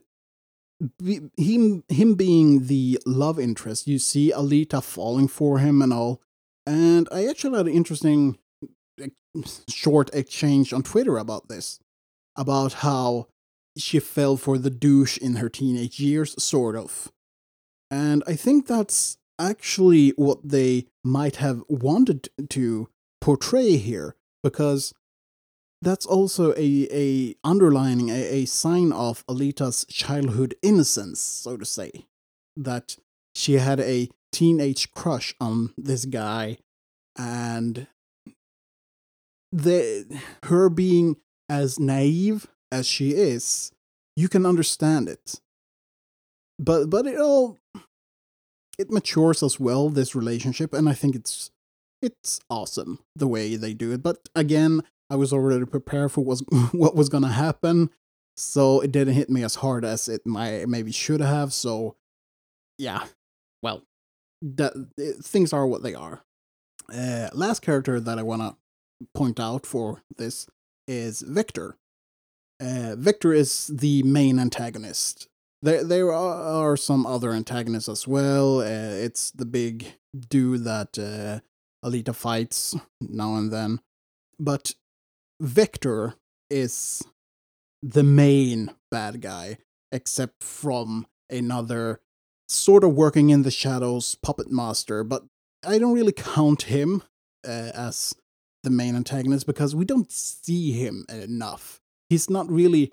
be, 1.03 1.21
him 1.37 1.83
him 1.89 2.15
being 2.15 2.67
the 2.67 2.99
love 3.05 3.39
interest, 3.39 3.87
you 3.87 3.99
see 3.99 4.31
Alita 4.35 4.83
falling 4.83 5.27
for 5.27 5.59
him 5.59 5.81
and 5.81 5.93
all. 5.93 6.21
And 6.65 7.07
I 7.11 7.27
actually 7.27 7.57
had 7.57 7.67
an 7.67 7.73
interesting 7.73 8.37
short 9.67 10.13
exchange 10.13 10.73
on 10.73 10.83
Twitter 10.83 11.17
about 11.17 11.47
this, 11.47 11.79
about 12.35 12.73
how 12.73 13.27
she 13.77 13.99
fell 13.99 14.37
for 14.37 14.57
the 14.57 14.69
douche 14.69 15.17
in 15.17 15.35
her 15.35 15.49
teenage 15.49 15.99
years, 15.99 16.41
sort 16.41 16.75
of. 16.75 17.11
And 17.89 18.23
I 18.27 18.35
think 18.35 18.67
that's 18.67 19.17
actually 19.39 20.09
what 20.11 20.39
they 20.43 20.87
might 21.03 21.37
have 21.37 21.63
wanted 21.67 22.29
to 22.49 22.89
portray 23.19 23.77
here, 23.77 24.15
because 24.43 24.93
that's 25.81 26.05
also 26.05 26.53
a, 26.53 26.87
a 26.91 27.35
underlining, 27.43 28.09
a, 28.09 28.41
a 28.41 28.45
sign 28.45 28.91
of 28.91 29.25
Alita's 29.27 29.85
childhood 29.85 30.55
innocence, 30.61 31.19
so 31.19 31.57
to 31.57 31.65
say. 31.65 31.91
That 32.55 32.97
she 33.35 33.53
had 33.53 33.79
a 33.79 34.09
teenage 34.31 34.91
crush 34.91 35.33
on 35.39 35.73
this 35.77 36.05
guy, 36.05 36.57
and 37.17 37.87
the 39.51 40.19
her 40.43 40.69
being 40.69 41.17
as 41.49 41.79
naive 41.79 42.47
as 42.71 42.87
she 42.87 43.11
is, 43.11 43.71
you 44.15 44.29
can 44.29 44.45
understand 44.45 45.09
it. 45.09 45.39
But 46.59 46.89
but 46.89 47.07
it 47.07 47.17
all 47.17 47.57
it 48.77 48.91
matures 48.91 49.43
as 49.43 49.59
well 49.59 49.89
this 49.89 50.15
relationship 50.15 50.73
and 50.73 50.87
I 50.87 50.93
think 50.93 51.15
it's 51.15 51.51
it's 52.01 52.39
awesome 52.49 52.99
the 53.15 53.27
way 53.27 53.55
they 53.55 53.73
do 53.73 53.91
it. 53.91 54.01
But 54.01 54.29
again, 54.35 54.81
I 55.11 55.15
was 55.15 55.33
already 55.33 55.65
prepared 55.65 56.13
for 56.13 56.21
what's, 56.21 56.41
what 56.71 56.95
was 56.95 57.09
to 57.09 57.27
happen, 57.27 57.89
so 58.37 58.79
it 58.79 58.93
didn't 58.93 59.13
hit 59.13 59.29
me 59.29 59.43
as 59.43 59.55
hard 59.55 59.83
as 59.83 60.07
it 60.07 60.25
might 60.25 60.67
maybe 60.69 60.93
should 60.93 61.19
have. 61.19 61.51
So 61.51 61.97
yeah, 62.77 63.03
well, 63.61 63.83
that 64.41 64.73
things 65.21 65.51
are 65.51 65.67
what 65.67 65.83
they 65.83 65.93
are. 65.93 66.23
Uh, 66.91 67.29
last 67.33 67.61
character 67.61 67.99
that 67.99 68.17
I 68.17 68.23
want 68.23 68.41
to 68.41 68.55
point 69.13 69.39
out 69.39 69.65
for 69.65 70.01
this 70.17 70.47
is 70.87 71.21
Victor. 71.21 71.77
Uh, 72.61 72.95
Victor 72.95 73.33
is 73.33 73.67
the 73.67 74.03
main 74.03 74.39
antagonist. 74.39 75.27
There, 75.61 75.83
there 75.83 76.11
are, 76.11 76.77
some 76.77 77.05
other 77.05 77.33
antagonists 77.33 77.89
as 77.89 78.07
well. 78.07 78.61
Uh, 78.61 78.95
it's 78.95 79.31
the 79.31 79.45
big 79.45 79.93
dude 80.29 80.63
that 80.63 80.97
uh, 80.97 81.41
Alita 81.87 82.15
fights 82.15 82.75
now 82.99 83.35
and 83.35 83.51
then, 83.51 83.81
but 84.39 84.73
Victor 85.41 86.15
is 86.49 87.03
the 87.81 88.03
main 88.03 88.71
bad 88.89 89.21
guy, 89.21 89.57
except 89.91 90.43
from 90.43 91.07
another 91.29 91.99
sort 92.47 92.83
of 92.83 92.93
working 92.93 93.29
in 93.29 93.41
the 93.43 93.51
shadows 93.51 94.15
puppet 94.15 94.51
master. 94.51 95.03
But 95.03 95.23
I 95.65 95.79
don't 95.79 95.93
really 95.93 96.11
count 96.11 96.63
him 96.63 97.03
uh, 97.45 97.71
as 97.73 98.15
the 98.63 98.69
main 98.69 98.95
antagonist 98.95 99.47
because 99.47 99.75
we 99.75 99.85
don't 99.85 100.11
see 100.11 100.71
him 100.71 101.05
enough 101.09 101.81
he's 102.11 102.29
not 102.29 102.51
really 102.51 102.91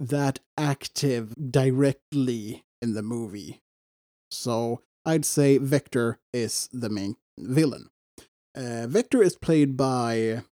that 0.00 0.40
active 0.58 1.32
directly 1.52 2.64
in 2.82 2.94
the 2.94 3.02
movie. 3.02 3.60
So 4.32 4.82
I'd 5.06 5.24
say 5.24 5.56
Vector 5.56 6.18
is 6.32 6.68
the 6.72 6.88
main 6.88 7.14
villain. 7.38 7.90
Uh, 8.56 8.88
Vector 8.88 9.22
is 9.22 9.36
played 9.36 9.76
by 9.76 10.42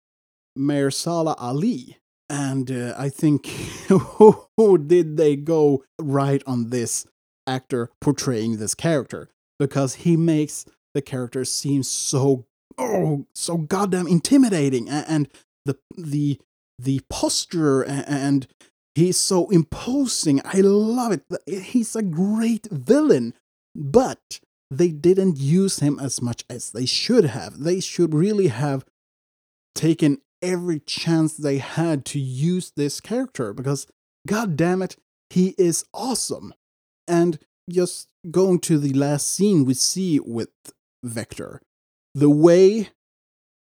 Mahershala 0.59 1.35
Ali, 1.39 1.99
and 2.29 2.71
uh, 2.71 2.95
I 2.99 3.09
think 3.09 3.47
who 3.89 4.79
did 4.79 5.17
they 5.17 5.37
go 5.37 5.85
right 5.99 6.43
on 6.47 6.71
this 6.71 7.07
actor 7.47 7.91
portraying 8.01 8.59
this 8.59 8.75
character 8.75 9.31
because 9.59 9.97
he 9.97 10.17
makes 10.17 10.67
the 10.95 11.01
character 11.01 11.45
seem 11.45 11.83
so 11.83 12.45
oh 12.77 13.27
so 13.35 13.57
goddamn 13.57 14.07
intimidating 14.07 14.89
and 14.89 15.29
the 15.65 15.79
the 15.97 16.39
the 16.79 17.01
posture 17.09 17.83
and 17.83 18.47
he's 18.95 19.17
so 19.17 19.49
imposing. 19.51 20.41
I 20.45 20.61
love 20.61 21.13
it. 21.13 21.63
He's 21.63 21.97
a 21.97 22.03
great 22.03 22.69
villain, 22.71 23.35
but 23.75 24.41
they 24.71 24.89
didn't 24.91 25.39
use 25.39 25.79
him 25.81 25.99
as 25.99 26.21
much 26.21 26.45
as 26.51 26.71
they 26.71 26.87
should 26.87 27.25
have. 27.25 27.61
They 27.61 27.81
should 27.81 28.15
really 28.15 28.49
have 28.49 28.85
taken 29.75 30.19
every 30.43 30.81
chance 30.81 31.37
they 31.37 31.59
had 31.59 32.05
to 32.07 32.19
use 32.19 32.73
this 32.77 33.01
character 33.01 33.53
because, 33.53 33.87
god 34.27 34.57
damn 34.57 34.83
it, 34.83 34.97
he 35.31 35.55
is 35.59 35.85
awesome. 35.93 36.55
And 37.07 37.39
just 37.71 38.09
going 38.31 38.61
to 38.61 38.79
the 38.79 38.93
last 38.93 39.29
scene 39.31 39.65
we 39.65 39.75
see 39.75 40.21
with 40.21 40.51
Vector, 41.03 41.61
the 42.15 42.31
way 42.31 42.91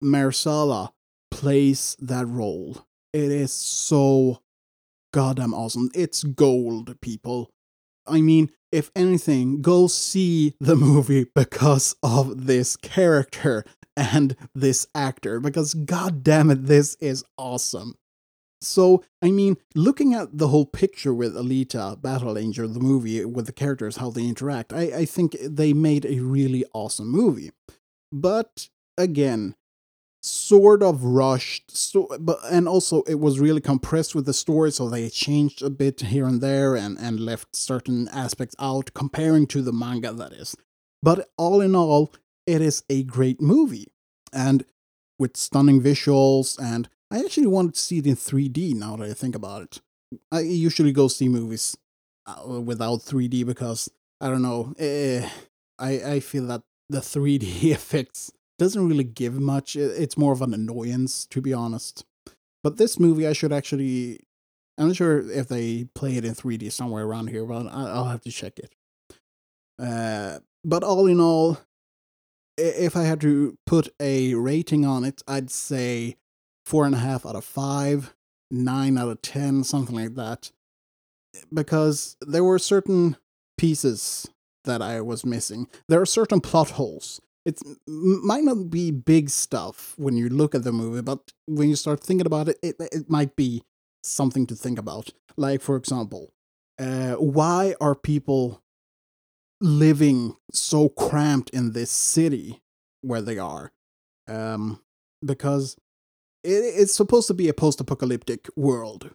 Mahershala 0.02 0.90
plays 1.30 1.96
that 2.00 2.26
role. 2.26 2.86
It 3.12 3.30
is 3.30 3.52
so 3.52 4.42
goddamn 5.12 5.54
awesome. 5.54 5.90
It's 5.94 6.22
gold, 6.22 7.00
people. 7.00 7.50
I 8.06 8.20
mean, 8.20 8.50
if 8.70 8.90
anything, 8.94 9.62
go 9.62 9.86
see 9.86 10.54
the 10.60 10.76
movie 10.76 11.26
because 11.34 11.96
of 12.02 12.46
this 12.46 12.76
character 12.76 13.64
and 13.96 14.36
this 14.54 14.86
actor, 14.94 15.40
because 15.40 15.74
god 15.74 16.22
damn 16.22 16.50
it, 16.50 16.66
this 16.66 16.96
is 17.00 17.24
awesome. 17.36 17.96
So, 18.60 19.04
I 19.22 19.30
mean, 19.30 19.58
looking 19.74 20.14
at 20.14 20.38
the 20.38 20.48
whole 20.48 20.64
picture 20.66 21.12
with 21.12 21.34
Alita, 21.34 22.00
Battle 22.00 22.38
Angel, 22.38 22.66
the 22.66 22.80
movie, 22.80 23.24
with 23.24 23.46
the 23.46 23.52
characters, 23.52 23.96
how 23.96 24.10
they 24.10 24.24
interact, 24.26 24.72
I, 24.72 24.82
I 24.82 25.04
think 25.04 25.36
they 25.40 25.72
made 25.72 26.06
a 26.06 26.20
really 26.20 26.64
awesome 26.72 27.08
movie. 27.08 27.50
But 28.10 28.68
again, 28.96 29.54
sort 30.22 30.82
of 30.82 31.04
rushed 31.04 31.70
so 31.70 32.08
but 32.18 32.40
and 32.50 32.66
also 32.66 33.02
it 33.02 33.20
was 33.20 33.38
really 33.38 33.60
compressed 33.60 34.12
with 34.12 34.26
the 34.26 34.34
story 34.34 34.72
so 34.72 34.88
they 34.88 35.08
changed 35.08 35.62
a 35.62 35.70
bit 35.70 36.00
here 36.00 36.26
and 36.26 36.40
there 36.40 36.74
and 36.74 36.98
and 36.98 37.20
left 37.20 37.54
certain 37.54 38.08
aspects 38.08 38.56
out 38.58 38.92
comparing 38.92 39.46
to 39.46 39.62
the 39.62 39.72
manga 39.72 40.12
that 40.12 40.32
is 40.32 40.56
but 41.00 41.28
all 41.38 41.60
in 41.60 41.76
all 41.76 42.12
it 42.46 42.60
is 42.60 42.82
a 42.88 43.02
great 43.02 43.40
movie 43.40 43.88
and 44.32 44.64
with 45.18 45.36
stunning 45.36 45.80
visuals 45.80 46.58
and 46.60 46.88
i 47.10 47.18
actually 47.18 47.46
wanted 47.46 47.74
to 47.74 47.80
see 47.80 47.98
it 47.98 48.06
in 48.06 48.16
3d 48.16 48.74
now 48.74 48.96
that 48.96 49.08
i 49.08 49.14
think 49.14 49.34
about 49.34 49.62
it 49.62 49.80
i 50.32 50.40
usually 50.40 50.92
go 50.92 51.08
see 51.08 51.28
movies 51.28 51.76
uh, 52.26 52.60
without 52.60 53.00
3d 53.00 53.46
because 53.46 53.88
i 54.20 54.28
don't 54.28 54.42
know 54.42 54.74
eh, 54.78 55.28
i 55.78 55.90
i 56.14 56.20
feel 56.20 56.46
that 56.46 56.62
the 56.88 57.00
3d 57.00 57.42
effects 57.72 58.32
doesn't 58.58 58.88
really 58.88 59.04
give 59.04 59.38
much. 59.38 59.76
It's 59.76 60.16
more 60.16 60.32
of 60.32 60.42
an 60.42 60.54
annoyance, 60.54 61.26
to 61.26 61.40
be 61.40 61.52
honest. 61.52 62.04
But 62.62 62.76
this 62.78 62.98
movie, 62.98 63.26
I 63.26 63.32
should 63.32 63.52
actually. 63.52 64.20
I'm 64.78 64.88
not 64.88 64.96
sure 64.96 65.30
if 65.30 65.48
they 65.48 65.84
play 65.94 66.16
it 66.16 66.24
in 66.24 66.34
3D 66.34 66.70
somewhere 66.70 67.04
around 67.04 67.28
here, 67.28 67.46
but 67.46 67.66
I'll 67.66 68.04
have 68.04 68.20
to 68.22 68.30
check 68.30 68.58
it. 68.58 68.74
Uh, 69.78 70.40
but 70.64 70.82
all 70.82 71.06
in 71.06 71.18
all, 71.18 71.58
if 72.56 72.96
I 72.96 73.02
had 73.02 73.20
to 73.22 73.58
put 73.66 73.88
a 74.00 74.34
rating 74.34 74.84
on 74.84 75.04
it, 75.04 75.22
I'd 75.26 75.50
say 75.50 76.16
four 76.64 76.86
and 76.86 76.94
a 76.94 76.98
half 76.98 77.26
out 77.26 77.36
of 77.36 77.44
five, 77.44 78.14
nine 78.50 78.98
out 78.98 79.08
of 79.08 79.22
ten, 79.22 79.64
something 79.64 79.94
like 79.94 80.14
that. 80.14 80.50
Because 81.52 82.16
there 82.20 82.44
were 82.44 82.58
certain 82.58 83.16
pieces 83.58 84.28
that 84.64 84.82
I 84.82 85.00
was 85.00 85.24
missing. 85.24 85.68
There 85.88 86.00
are 86.00 86.06
certain 86.06 86.40
plot 86.40 86.70
holes 86.70 87.20
it 87.46 87.62
might 87.86 88.42
not 88.42 88.70
be 88.70 88.90
big 88.90 89.30
stuff 89.30 89.94
when 89.96 90.16
you 90.16 90.28
look 90.28 90.54
at 90.54 90.64
the 90.64 90.72
movie, 90.72 91.00
but 91.00 91.32
when 91.46 91.68
you 91.68 91.76
start 91.76 92.02
thinking 92.02 92.26
about 92.26 92.48
it, 92.48 92.58
it, 92.60 92.74
it 92.80 93.08
might 93.08 93.36
be 93.36 93.62
something 94.02 94.46
to 94.48 94.56
think 94.56 94.80
about. 94.80 95.10
Like, 95.36 95.62
for 95.62 95.76
example, 95.76 96.32
uh, 96.76 97.12
why 97.14 97.76
are 97.80 97.94
people 97.94 98.62
living 99.60 100.36
so 100.52 100.88
cramped 100.88 101.50
in 101.50 101.72
this 101.72 101.90
city 101.90 102.62
where 103.02 103.22
they 103.22 103.38
are? 103.38 103.72
Um, 104.28 104.80
because 105.24 105.76
it, 106.44 106.50
it's 106.50 106.94
supposed 106.94 107.28
to 107.28 107.34
be 107.34 107.48
a 107.48 107.54
post 107.54 107.80
apocalyptic 107.80 108.48
world, 108.56 109.10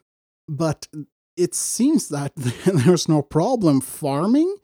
but 0.48 0.88
it 1.38 1.54
seems 1.54 2.10
that 2.10 2.34
there's 2.36 3.10
no 3.10 3.22
problem 3.22 3.82
farming. 3.82 4.56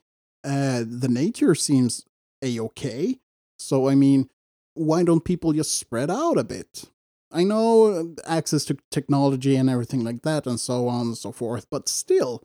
Uh, 0.44 0.84
the 0.86 1.08
nature 1.10 1.54
seems 1.54 2.04
a 2.42 2.60
okay 2.60 3.18
so, 3.58 3.88
I 3.88 3.94
mean, 3.94 4.30
why 4.74 5.02
don't 5.02 5.24
people 5.24 5.52
just 5.52 5.78
spread 5.78 6.10
out 6.10 6.38
a 6.38 6.44
bit? 6.44 6.84
I 7.30 7.44
know 7.44 7.86
uh, 7.86 8.04
access 8.26 8.64
to 8.66 8.78
technology 8.90 9.56
and 9.56 9.68
everything 9.68 10.04
like 10.04 10.22
that, 10.22 10.46
and 10.46 10.58
so 10.58 10.88
on 10.88 11.08
and 11.08 11.18
so 11.18 11.32
forth, 11.32 11.66
but 11.70 11.88
still, 11.88 12.42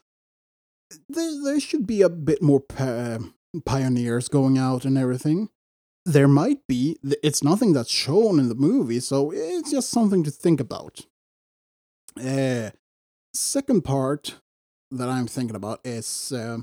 there, 1.10 1.44
there 1.44 1.60
should 1.60 1.88
be 1.88 2.02
a 2.02 2.10
bit 2.10 2.42
more 2.42 2.60
pa- 2.60 3.20
pioneers 3.66 4.28
going 4.28 4.58
out 4.58 4.86
and 4.86 4.98
everything. 4.98 5.50
There 6.06 6.28
might 6.28 6.68
be. 6.68 6.98
It's 7.24 7.44
nothing 7.44 7.74
that's 7.74 7.90
shown 7.92 8.40
in 8.40 8.50
the 8.50 8.56
movie, 8.56 9.00
so 9.00 9.32
it's 9.32 9.72
just 9.72 9.90
something 9.90 10.24
to 10.24 10.32
think 10.32 10.60
about. 10.60 11.06
Uh, 12.22 12.72
second 13.34 13.84
part 13.84 14.36
that 14.92 15.10
I'm 15.10 15.28
thinking 15.28 15.56
about 15.56 15.80
is 15.84 16.32
uh, 16.32 16.60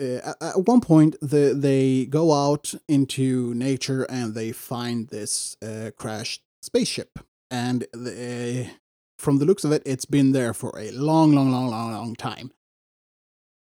uh, 0.00 0.34
at 0.40 0.66
one 0.66 0.80
point 0.80 1.16
the, 1.20 1.54
they 1.56 2.06
go 2.06 2.32
out 2.32 2.74
into 2.88 3.54
nature 3.54 4.02
and 4.04 4.34
they 4.34 4.52
find 4.52 5.08
this 5.08 5.56
uh, 5.62 5.90
crashed 5.96 6.42
spaceship 6.62 7.18
and 7.50 7.86
the, 7.92 8.66
uh, 8.66 8.70
from 9.18 9.38
the 9.38 9.44
looks 9.44 9.64
of 9.64 9.72
it 9.72 9.82
it's 9.86 10.04
been 10.04 10.32
there 10.32 10.52
for 10.52 10.76
a 10.78 10.90
long 10.90 11.32
long 11.32 11.50
long 11.50 11.68
long 11.68 11.92
long 11.92 12.14
time 12.14 12.50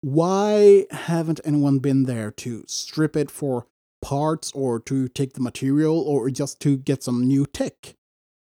why 0.02 0.86
haven't 0.92 1.40
anyone 1.44 1.80
been 1.80 2.04
there 2.04 2.32
to 2.32 2.64
strip 2.68 3.16
it 3.16 3.32
for 3.32 3.66
parts 4.02 4.52
or 4.54 4.80
to 4.80 5.08
take 5.08 5.34
the 5.34 5.42
material 5.42 6.00
or 6.00 6.30
just 6.30 6.60
to 6.60 6.78
get 6.78 7.02
some 7.02 7.26
new 7.26 7.46
tech 7.46 7.96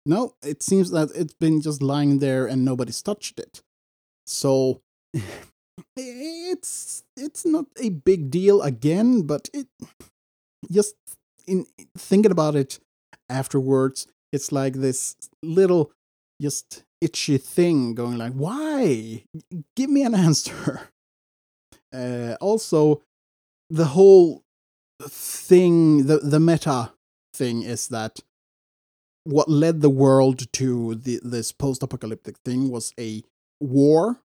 no 0.05 0.33
it 0.43 0.61
seems 0.61 0.91
that 0.91 1.09
it's 1.15 1.33
been 1.33 1.61
just 1.61 1.81
lying 1.81 2.19
there 2.19 2.45
and 2.45 2.65
nobody's 2.65 3.01
touched 3.01 3.39
it 3.39 3.61
so 4.25 4.81
it's 5.97 7.03
it's 7.15 7.45
not 7.45 7.65
a 7.79 7.89
big 7.89 8.31
deal 8.31 8.61
again, 8.61 9.23
but 9.23 9.49
it 9.53 9.67
just 10.71 10.95
in 11.47 11.65
thinking 11.97 12.31
about 12.31 12.55
it 12.55 12.79
afterwards, 13.29 14.07
it's 14.31 14.51
like 14.51 14.73
this 14.73 15.15
little 15.43 15.91
just 16.41 16.83
itchy 17.01 17.37
thing 17.37 17.93
going 17.93 18.17
like, 18.17 18.33
why? 18.33 19.23
Give 19.75 19.89
me 19.89 20.03
an 20.03 20.15
answer. 20.27 20.89
Uh, 21.93 22.35
also, 22.41 23.01
the 23.69 23.85
whole 23.85 24.43
thing, 25.01 26.05
the 26.07 26.19
the 26.19 26.39
meta 26.39 26.93
thing 27.33 27.63
is 27.63 27.87
that 27.89 28.19
what 29.23 29.49
led 29.49 29.81
the 29.81 29.89
world 29.89 30.51
to 30.53 30.95
the, 30.95 31.19
this 31.23 31.51
post-apocalyptic 31.51 32.37
thing 32.45 32.69
was 32.69 32.93
a 32.99 33.23
war 33.59 34.21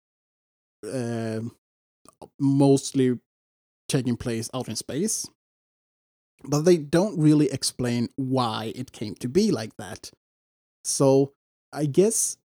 uh, 0.87 1.41
mostly 2.39 3.19
taking 3.89 4.17
place 4.17 4.51
out 4.55 4.69
in 4.69 4.77
space. 4.77 5.29
But 6.45 6.63
they 6.63 6.77
don't 6.77 7.19
really 7.19 7.51
explain 7.51 8.09
why 8.17 8.73
it 8.75 8.93
came 8.93 9.15
to 9.17 9.29
be 9.29 9.51
like 9.51 9.77
that. 9.77 10.11
So 10.85 11.33
I 11.73 11.87
guess 11.87 12.39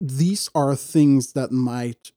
these 0.00 0.48
are 0.54 0.76
things 0.76 1.32
that 1.32 1.52
might 1.52 2.12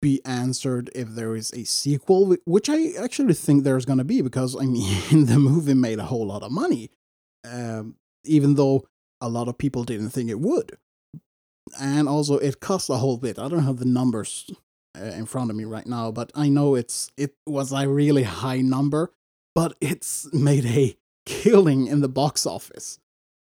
be 0.00 0.20
answered 0.24 0.90
if 0.94 1.08
there 1.08 1.34
is 1.34 1.52
a 1.52 1.64
sequel, 1.64 2.36
which 2.44 2.68
I 2.68 2.92
actually 2.98 3.34
think 3.34 3.64
there's 3.64 3.84
going 3.84 3.98
to 3.98 4.04
be 4.04 4.22
because, 4.22 4.56
I 4.56 4.64
mean, 4.66 5.26
the 5.26 5.38
movie 5.38 5.74
made 5.74 5.98
a 5.98 6.04
whole 6.04 6.26
lot 6.26 6.42
of 6.42 6.52
money, 6.52 6.90
um, 7.44 7.96
even 8.24 8.54
though 8.54 8.86
a 9.20 9.28
lot 9.28 9.48
of 9.48 9.58
people 9.58 9.84
didn't 9.84 10.10
think 10.10 10.30
it 10.30 10.40
would. 10.40 10.76
And 11.80 12.08
also, 12.08 12.38
it 12.38 12.60
cost 12.60 12.90
a 12.90 12.96
whole 12.96 13.16
bit. 13.16 13.38
I 13.38 13.48
don't 13.48 13.64
have 13.64 13.78
the 13.78 13.84
numbers 13.84 14.50
uh, 14.98 15.04
in 15.04 15.26
front 15.26 15.50
of 15.50 15.56
me 15.56 15.64
right 15.64 15.86
now, 15.86 16.10
but 16.10 16.30
I 16.34 16.48
know 16.48 16.74
it's 16.74 17.10
it 17.16 17.34
was 17.46 17.72
a 17.72 17.88
really 17.88 18.24
high 18.24 18.60
number, 18.60 19.12
but 19.54 19.74
it's 19.80 20.32
made 20.34 20.66
a 20.66 20.96
killing 21.26 21.86
in 21.86 22.00
the 22.00 22.08
box 22.08 22.44
office. 22.44 22.98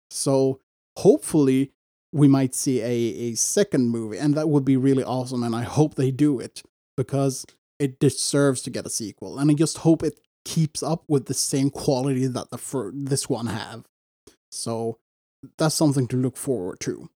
So 0.10 0.60
hopefully 0.98 1.72
we 2.12 2.28
might 2.28 2.56
see 2.56 2.82
a, 2.82 2.86
a 3.32 3.36
second 3.36 3.90
movie, 3.90 4.18
and 4.18 4.36
that 4.36 4.50
would 4.50 4.66
be 4.66 4.78
really 4.78 5.04
awesome. 5.04 5.44
And 5.44 5.56
I 5.56 5.64
hope 5.64 5.96
they 5.96 6.12
do 6.12 6.40
it 6.40 6.64
because 6.98 7.46
it 7.78 8.00
deserves 8.00 8.62
to 8.64 8.70
get 8.70 8.86
a 8.86 8.90
sequel. 8.90 9.38
And 9.38 9.50
I 9.50 9.54
just 9.54 9.80
hope 9.80 10.04
it 10.04 10.20
keeps 10.46 10.82
up 10.82 11.04
with 11.08 11.26
the 11.26 11.34
same 11.34 11.70
quality 11.70 12.28
that 12.28 12.50
the 12.50 12.58
fir- 12.58 12.92
this 12.94 13.30
one 13.30 13.48
have. 13.48 13.86
So 14.52 14.98
that's 15.58 15.76
something 15.76 16.08
to 16.08 16.18
look 16.18 16.38
forward 16.38 16.80
to. 16.82 17.10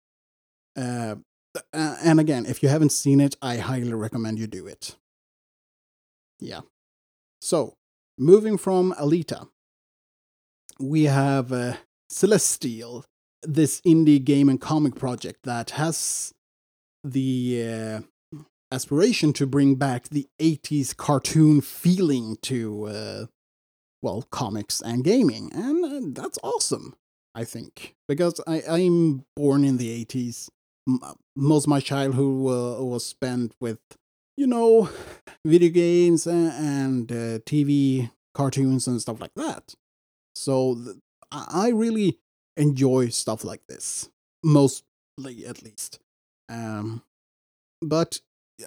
Uh, 0.75 1.15
and 1.73 2.19
again, 2.19 2.45
if 2.45 2.63
you 2.63 2.69
haven't 2.69 2.91
seen 2.91 3.19
it, 3.19 3.36
I 3.41 3.58
highly 3.58 3.93
recommend 3.93 4.39
you 4.39 4.47
do 4.47 4.67
it. 4.67 4.95
Yeah. 6.39 6.62
So, 7.41 7.75
moving 8.17 8.58
from 8.58 8.93
Alita, 8.97 9.49
we 10.79 11.03
have 11.03 11.51
uh, 11.51 11.73
Celestial, 12.10 13.06
this 13.43 13.82
indie 13.82 14.23
game 14.23 14.49
and 14.49 14.60
comic 14.60 14.95
project 14.95 15.39
that 15.43 15.71
has 15.71 16.34
the 17.03 18.03
uh, 18.34 18.38
aspiration 18.71 19.34
to 19.34 19.45
bring 19.45 19.75
back 19.75 20.10
the 20.10 20.27
80s 20.41 20.95
cartoon 20.95 21.62
feeling 21.62 22.38
to, 22.43 22.86
uh, 22.86 23.25
well, 24.01 24.25
comics 24.32 24.82
and 24.82 25.03
gaming. 25.03 25.51
And 25.53 25.86
uh, 25.86 26.21
that's 26.21 26.39
awesome, 26.43 26.95
I 27.36 27.43
think, 27.43 27.93
because 28.08 28.39
I, 28.47 28.63
I'm 28.67 29.25
born 29.36 29.63
in 29.63 29.77
the 29.77 30.06
80s 30.06 30.49
most 31.36 31.65
of 31.65 31.69
my 31.69 31.79
childhood 31.79 32.25
uh, 32.25 32.84
was 32.84 33.06
spent 33.06 33.53
with, 33.60 33.79
you 34.36 34.47
know, 34.47 34.89
video 35.45 35.69
games 35.69 36.27
and, 36.27 37.12
uh, 37.12 37.39
TV 37.39 38.12
cartoons 38.34 38.88
and 38.88 39.01
stuff 39.01 39.21
like 39.21 39.34
that. 39.36 39.75
So 40.36 40.75
th- 40.75 40.97
I 41.32 41.69
really 41.69 42.19
enjoy 42.57 43.09
stuff 43.09 43.43
like 43.43 43.65
this. 43.67 44.09
mostly 44.43 45.45
at 45.47 45.63
least. 45.63 45.99
Um, 46.49 47.03
but 47.81 48.19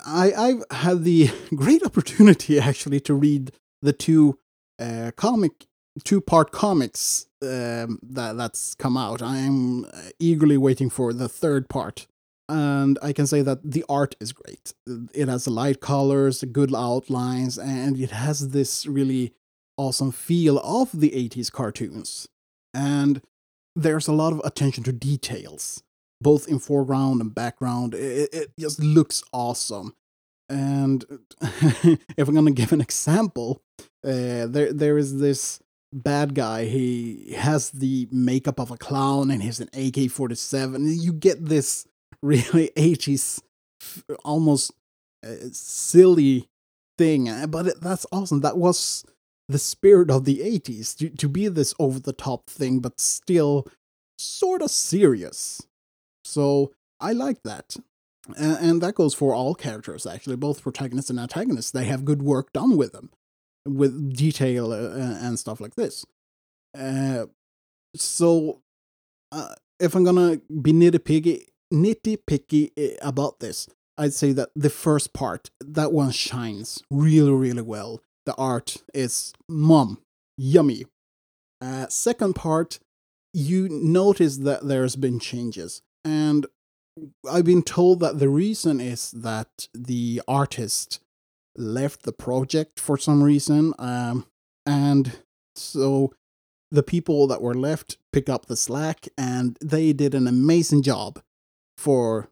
I 0.04 0.32
I've 0.32 0.64
had 0.70 1.04
the 1.04 1.30
great 1.54 1.82
opportunity 1.84 2.58
actually 2.58 3.00
to 3.00 3.14
read 3.14 3.52
the 3.82 3.92
two 3.92 4.38
uh, 4.80 5.10
comic 5.16 5.66
two 6.04 6.20
part 6.20 6.50
comics 6.52 7.26
um, 7.42 7.98
that 8.02 8.36
that's 8.36 8.74
come 8.74 8.96
out. 8.96 9.22
I'm 9.22 9.84
uh, 9.84 10.10
eagerly 10.18 10.56
waiting 10.56 10.90
for 10.90 11.12
the 11.12 11.28
third 11.28 11.68
part, 11.68 12.06
and 12.48 12.98
I 13.02 13.12
can 13.12 13.26
say 13.26 13.42
that 13.42 13.72
the 13.72 13.84
art 13.88 14.14
is 14.20 14.32
great. 14.32 14.72
It 15.14 15.28
has 15.28 15.46
light 15.46 15.80
colors, 15.80 16.44
good 16.44 16.74
outlines, 16.74 17.58
and 17.58 17.98
it 17.98 18.10
has 18.10 18.50
this 18.50 18.86
really 18.86 19.32
awesome 19.76 20.12
feel 20.12 20.58
of 20.60 20.90
the 20.98 21.10
80s 21.10 21.52
cartoons. 21.52 22.28
And 22.72 23.20
there's 23.76 24.08
a 24.08 24.12
lot 24.12 24.32
of 24.32 24.40
attention 24.44 24.82
to 24.84 24.92
details, 24.92 25.82
both 26.20 26.48
in 26.48 26.58
foreground 26.58 27.20
and 27.20 27.34
background. 27.34 27.94
It, 27.94 28.30
it 28.32 28.52
just 28.58 28.80
looks 28.80 29.22
awesome. 29.32 29.94
And 30.48 31.04
if 31.42 32.28
I'm 32.28 32.34
gonna 32.34 32.50
give 32.52 32.72
an 32.72 32.80
example, 32.80 33.62
uh, 34.04 34.46
there 34.46 34.72
there 34.72 34.96
is 34.96 35.18
this 35.18 35.60
bad 35.92 36.34
guy. 36.34 36.64
He 36.64 37.34
has 37.36 37.70
the 37.70 38.08
makeup 38.10 38.58
of 38.58 38.70
a 38.70 38.76
clown 38.76 39.30
and 39.30 39.42
he's 39.42 39.60
an 39.60 39.68
AK 39.74 40.10
47. 40.10 41.00
You 41.00 41.12
get 41.12 41.44
this 41.44 41.86
really 42.22 42.70
80s, 42.76 43.42
almost 44.24 44.72
uh, 45.26 45.34
silly 45.52 46.48
thing. 46.96 47.28
Uh, 47.28 47.46
but 47.46 47.80
that's 47.80 48.06
awesome. 48.12 48.40
That 48.40 48.56
was 48.56 49.04
the 49.48 49.58
spirit 49.58 50.10
of 50.10 50.24
the 50.24 50.40
80s 50.40 50.96
to, 50.98 51.08
to 51.10 51.28
be 51.28 51.48
this 51.48 51.74
over 51.78 52.00
the 52.00 52.12
top 52.12 52.50
thing, 52.50 52.80
but 52.80 53.00
still 53.00 53.66
sort 54.18 54.62
of 54.62 54.70
serious. 54.70 55.62
So 56.24 56.72
I 57.00 57.12
like 57.12 57.42
that. 57.44 57.76
And, 58.36 58.56
and 58.56 58.80
that 58.82 58.96
goes 58.96 59.14
for 59.14 59.34
all 59.34 59.54
characters, 59.54 60.06
actually, 60.06 60.36
both 60.36 60.62
protagonists 60.62 61.10
and 61.10 61.20
antagonists. 61.20 61.70
They 61.70 61.84
have 61.84 62.04
good 62.04 62.22
work 62.22 62.52
done 62.52 62.76
with 62.76 62.92
them 62.92 63.10
with 63.66 64.16
detail 64.16 64.72
uh, 64.72 65.18
and 65.20 65.38
stuff 65.38 65.60
like 65.60 65.74
this. 65.74 66.04
Uh, 66.76 67.26
so, 67.94 68.62
uh, 69.32 69.54
if 69.80 69.94
I'm 69.94 70.04
gonna 70.04 70.40
be 70.62 70.72
nitty 70.72 71.04
picky, 71.04 71.46
nitty 71.72 72.18
picky 72.26 72.72
eh, 72.76 72.96
about 73.02 73.40
this, 73.40 73.68
I'd 73.98 74.12
say 74.12 74.32
that 74.32 74.50
the 74.54 74.70
first 74.70 75.12
part, 75.12 75.50
that 75.60 75.92
one 75.92 76.10
shines 76.10 76.82
really, 76.90 77.32
really 77.32 77.62
well. 77.62 78.00
The 78.26 78.34
art 78.34 78.82
is 78.92 79.32
mum, 79.48 79.98
yummy. 80.36 80.84
Uh, 81.60 81.86
second 81.88 82.34
part, 82.34 82.78
you 83.32 83.68
notice 83.68 84.36
that 84.38 84.66
there's 84.66 84.96
been 84.96 85.18
changes, 85.18 85.82
and 86.04 86.46
I've 87.30 87.44
been 87.44 87.62
told 87.62 88.00
that 88.00 88.18
the 88.18 88.28
reason 88.28 88.80
is 88.80 89.10
that 89.12 89.68
the 89.74 90.22
artist 90.26 91.00
left 91.56 92.02
the 92.02 92.12
project 92.12 92.80
for 92.80 92.96
some 92.96 93.22
reason. 93.22 93.74
Um, 93.78 94.26
and 94.64 95.18
so 95.54 96.12
the 96.70 96.82
people 96.82 97.26
that 97.28 97.42
were 97.42 97.54
left 97.54 97.98
picked 98.12 98.28
up 98.28 98.46
the 98.46 98.56
slack 98.56 99.08
and 99.16 99.56
they 99.60 99.92
did 99.92 100.14
an 100.14 100.26
amazing 100.26 100.82
job 100.82 101.20
for. 101.76 102.28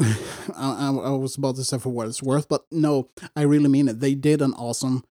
I, 0.00 0.86
I, 0.86 1.10
was 1.10 1.36
about 1.36 1.56
to 1.56 1.64
say 1.64 1.76
for 1.78 1.88
what 1.88 2.06
it's 2.06 2.22
worth, 2.22 2.48
but 2.48 2.64
no, 2.70 3.08
I 3.34 3.42
really 3.42 3.68
mean 3.68 3.88
it. 3.88 3.98
They 3.98 4.14
did 4.14 4.40
an 4.40 4.54
awesome 4.54 5.04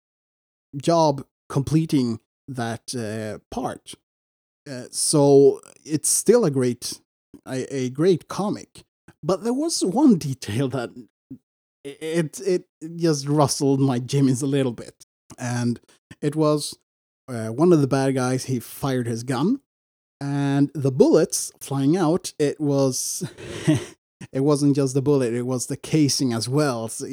job 0.77 1.25
completing 1.49 2.19
that 2.47 2.95
uh, 2.95 3.39
part. 3.51 3.93
Uh, 4.69 4.85
so 4.91 5.61
it's 5.83 6.09
still 6.09 6.45
a 6.45 6.51
great, 6.51 6.99
a, 7.47 7.75
a 7.75 7.89
great 7.89 8.27
comic. 8.27 8.83
But 9.23 9.43
there 9.43 9.53
was 9.53 9.83
one 9.83 10.15
detail 10.29 10.67
that 10.69 10.91
it 11.83 12.39
it 12.41 12.65
just 12.95 13.27
rustled 13.27 13.79
my 13.79 13.99
jimmies 13.99 14.41
a 14.41 14.47
little 14.47 14.71
bit, 14.71 15.05
and 15.37 15.79
it 16.21 16.35
was 16.35 16.77
uh, 17.27 17.47
one 17.47 17.71
of 17.73 17.81
the 17.81 17.87
bad 17.87 18.15
guys. 18.15 18.45
He 18.45 18.59
fired 18.59 19.07
his 19.07 19.23
gun, 19.23 19.61
and 20.19 20.71
the 20.73 20.91
bullets 20.91 21.51
flying 21.59 21.95
out. 21.95 22.33
It 22.39 22.59
was. 22.59 23.29
it 24.31 24.39
wasn't 24.39 24.75
just 24.75 24.95
the 24.95 25.01
bullet; 25.01 25.33
it 25.33 25.45
was 25.45 25.67
the 25.67 25.77
casing 25.77 26.33
as 26.33 26.49
well. 26.49 26.87
So 26.87 27.05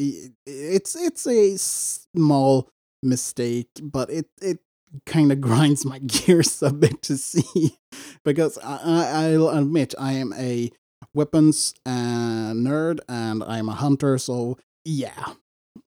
it's 0.47 0.97
it's 0.97 1.27
a 1.27 1.59
small 1.59 2.71
mistake, 3.03 3.69
but 3.83 4.11
it 4.11 4.27
it 4.41 4.59
kind 5.07 5.33
of 5.33 5.41
grinds 5.49 5.85
my 5.85 5.99
gears 5.99 6.63
a 6.63 6.73
bit 6.73 7.03
to 7.03 7.17
see 7.17 7.79
because 8.25 8.59
I, 8.59 9.33
I'll 9.33 9.49
admit 9.49 9.95
I 9.99 10.13
am 10.13 10.33
a 10.35 10.71
weapons 11.15 11.75
and 11.85 12.67
nerd 12.67 13.01
and 13.09 13.43
I'm 13.45 13.69
a 13.69 13.75
hunter, 13.75 14.19
so 14.19 14.59
yeah, 14.85 15.35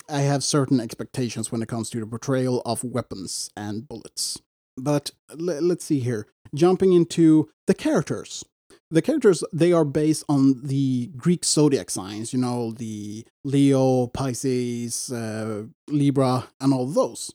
I 0.10 0.22
have 0.22 0.44
certain 0.44 0.80
expectations 0.80 1.52
when 1.52 1.62
it 1.62 1.68
comes 1.68 1.90
to 1.92 2.00
the 2.00 2.08
portrayal 2.08 2.62
of 2.66 2.84
weapons 2.84 3.50
and 3.56 3.88
bullets. 3.88 4.40
But 4.78 5.12
l- 5.32 5.62
let's 5.62 5.86
see 5.86 6.00
here. 6.00 6.28
Jumping 6.54 6.94
into 6.94 7.50
the 7.68 7.74
characters. 7.74 8.44
The 8.96 9.02
characters, 9.02 9.44
they 9.52 9.74
are 9.74 9.84
based 9.84 10.24
on 10.30 10.62
the 10.64 11.08
Greek 11.18 11.44
zodiac 11.44 11.90
signs, 11.90 12.32
you 12.32 12.40
know, 12.40 12.72
the 12.72 13.26
Leo, 13.44 14.08
Pisces, 14.08 15.12
uh, 15.12 15.64
Libra, 15.90 16.48
and 16.62 16.74
all 16.74 16.86
those. 16.86 17.34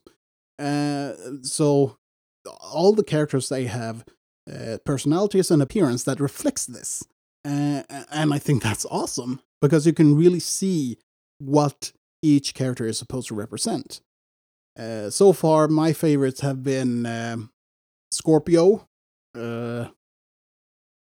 Uh, 0.58 1.12
so 1.42 1.98
all 2.46 2.94
the 2.94 3.04
characters, 3.04 3.50
they 3.50 3.64
have 3.66 4.06
uh, 4.50 4.78
personalities 4.86 5.50
and 5.50 5.60
appearance 5.60 6.04
that 6.04 6.18
reflects 6.18 6.64
this. 6.64 7.04
Uh, 7.44 7.82
and 8.10 8.32
I 8.32 8.38
think 8.38 8.62
that's 8.62 8.86
awesome 8.86 9.42
because 9.60 9.86
you 9.86 9.92
can 9.92 10.16
really 10.16 10.40
see 10.40 10.96
what 11.40 11.92
each 12.22 12.54
character 12.54 12.86
is 12.86 12.96
supposed 12.96 13.28
to 13.28 13.34
represent. 13.34 14.00
Uh, 14.78 15.10
so 15.10 15.34
far, 15.34 15.68
my 15.68 15.92
favorites 15.92 16.40
have 16.40 16.62
been 16.62 17.04
um, 17.04 17.50
Scorpio, 18.10 18.88
uh, 19.38 19.88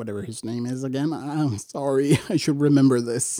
whatever 0.02 0.24
his 0.24 0.44
name 0.44 0.66
is 0.66 0.84
again. 0.84 1.14
I'm 1.14 1.60
sorry, 1.60 2.18
I 2.28 2.38
should 2.38 2.60
remember 2.60 3.00
this. 3.00 3.40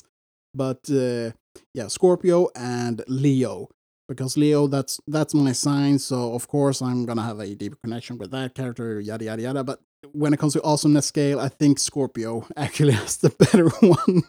But 0.54 0.82
uh, 0.92 1.32
yeah, 1.74 1.88
Scorpio 1.88 2.50
and 2.56 3.04
Leo 3.08 3.68
because 4.08 4.38
Leo 4.38 4.68
that's 4.68 5.00
that's 5.08 5.34
my 5.34 5.54
sign, 5.54 5.98
so 5.98 6.36
of 6.36 6.48
course 6.48 6.82
I'm 6.82 7.06
gonna 7.06 7.24
have 7.24 7.40
a 7.40 7.56
deeper 7.56 7.78
connection 7.84 8.18
with 8.20 8.30
that 8.32 8.54
character, 8.54 9.00
yada 9.00 9.26
yada 9.26 9.42
yada. 9.42 9.64
But 9.64 9.80
when 10.12 10.34
it 10.34 10.40
comes 10.40 10.54
to 10.54 10.62
awesomeness 10.62 11.08
scale, 11.08 11.40
I 11.40 11.50
think 11.50 11.80
Scorpio 11.80 12.46
actually 12.58 12.94
has 12.94 13.18
the 13.18 13.30
better 13.30 13.70
one. 13.80 14.24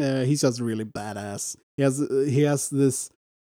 uh, 0.00 0.24
he's 0.24 0.40
just 0.40 0.60
really 0.60 0.84
badass. 0.84 1.56
He 1.76 1.82
has 1.82 1.98
he 2.08 2.42
has 2.42 2.70
this. 2.70 3.10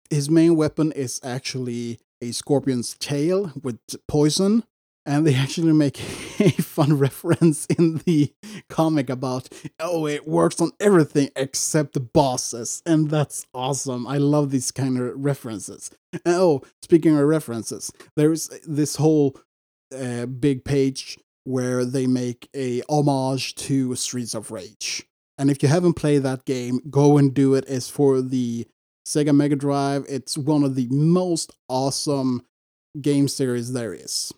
His 0.09 0.31
main 0.31 0.55
weapon 0.57 0.93
is 0.93 1.21
actually 1.25 1.99
a 2.23 2.31
scorpion's 2.31 2.95
tail 2.95 3.53
with 3.61 3.79
poison, 4.07 4.63
and 5.07 5.27
they 5.27 5.35
actually 5.35 5.73
make 5.73 5.99
a 6.41 6.51
fun 6.51 6.99
reference 6.99 7.65
in 7.67 7.99
the 8.05 8.33
comic 8.69 9.09
about 9.09 9.49
oh 9.81 10.07
it 10.07 10.27
works 10.27 10.61
on 10.61 10.73
everything 10.81 11.31
except 11.37 11.95
the 11.95 12.01
bosses. 12.01 12.83
And 12.85 13.09
that's 13.09 13.47
awesome. 13.55 14.07
I 14.07 14.19
love 14.19 14.51
these 14.51 14.73
kind 14.73 14.99
of 14.99 15.13
references. 15.17 15.91
And, 16.13 16.23
oh 16.27 16.63
speaking 16.83 17.17
of 17.17 17.25
references 17.25 17.93
there's 18.17 18.49
this 18.67 18.97
whole 18.97 19.39
uh, 19.97 20.27
big 20.27 20.65
page 20.65 21.19
where 21.45 21.85
they 21.85 22.09
make 22.09 22.49
a 22.55 22.83
homage 22.89 23.55
to 23.55 23.95
streets 23.95 24.35
of 24.35 24.51
rage. 24.51 25.07
And 25.39 25.51
if 25.51 25.63
you 25.63 25.69
haven't 25.69 25.95
played 25.95 26.25
that 26.25 26.45
game 26.45 26.81
go 26.91 27.17
and 27.17 27.33
do 27.33 27.55
it. 27.55 27.65
It's 27.69 27.89
for 27.89 28.21
the 28.21 28.67
sega 29.07 29.35
mega 29.35 29.55
drive. 29.55 30.05
It's 30.09 30.37
one 30.37 30.65
of 30.65 30.75
the 30.75 30.89
most 30.91 31.53
awesome 31.69 32.43
game 33.01 33.29
series 33.29 33.73
there 33.73 33.95
is 33.95 34.33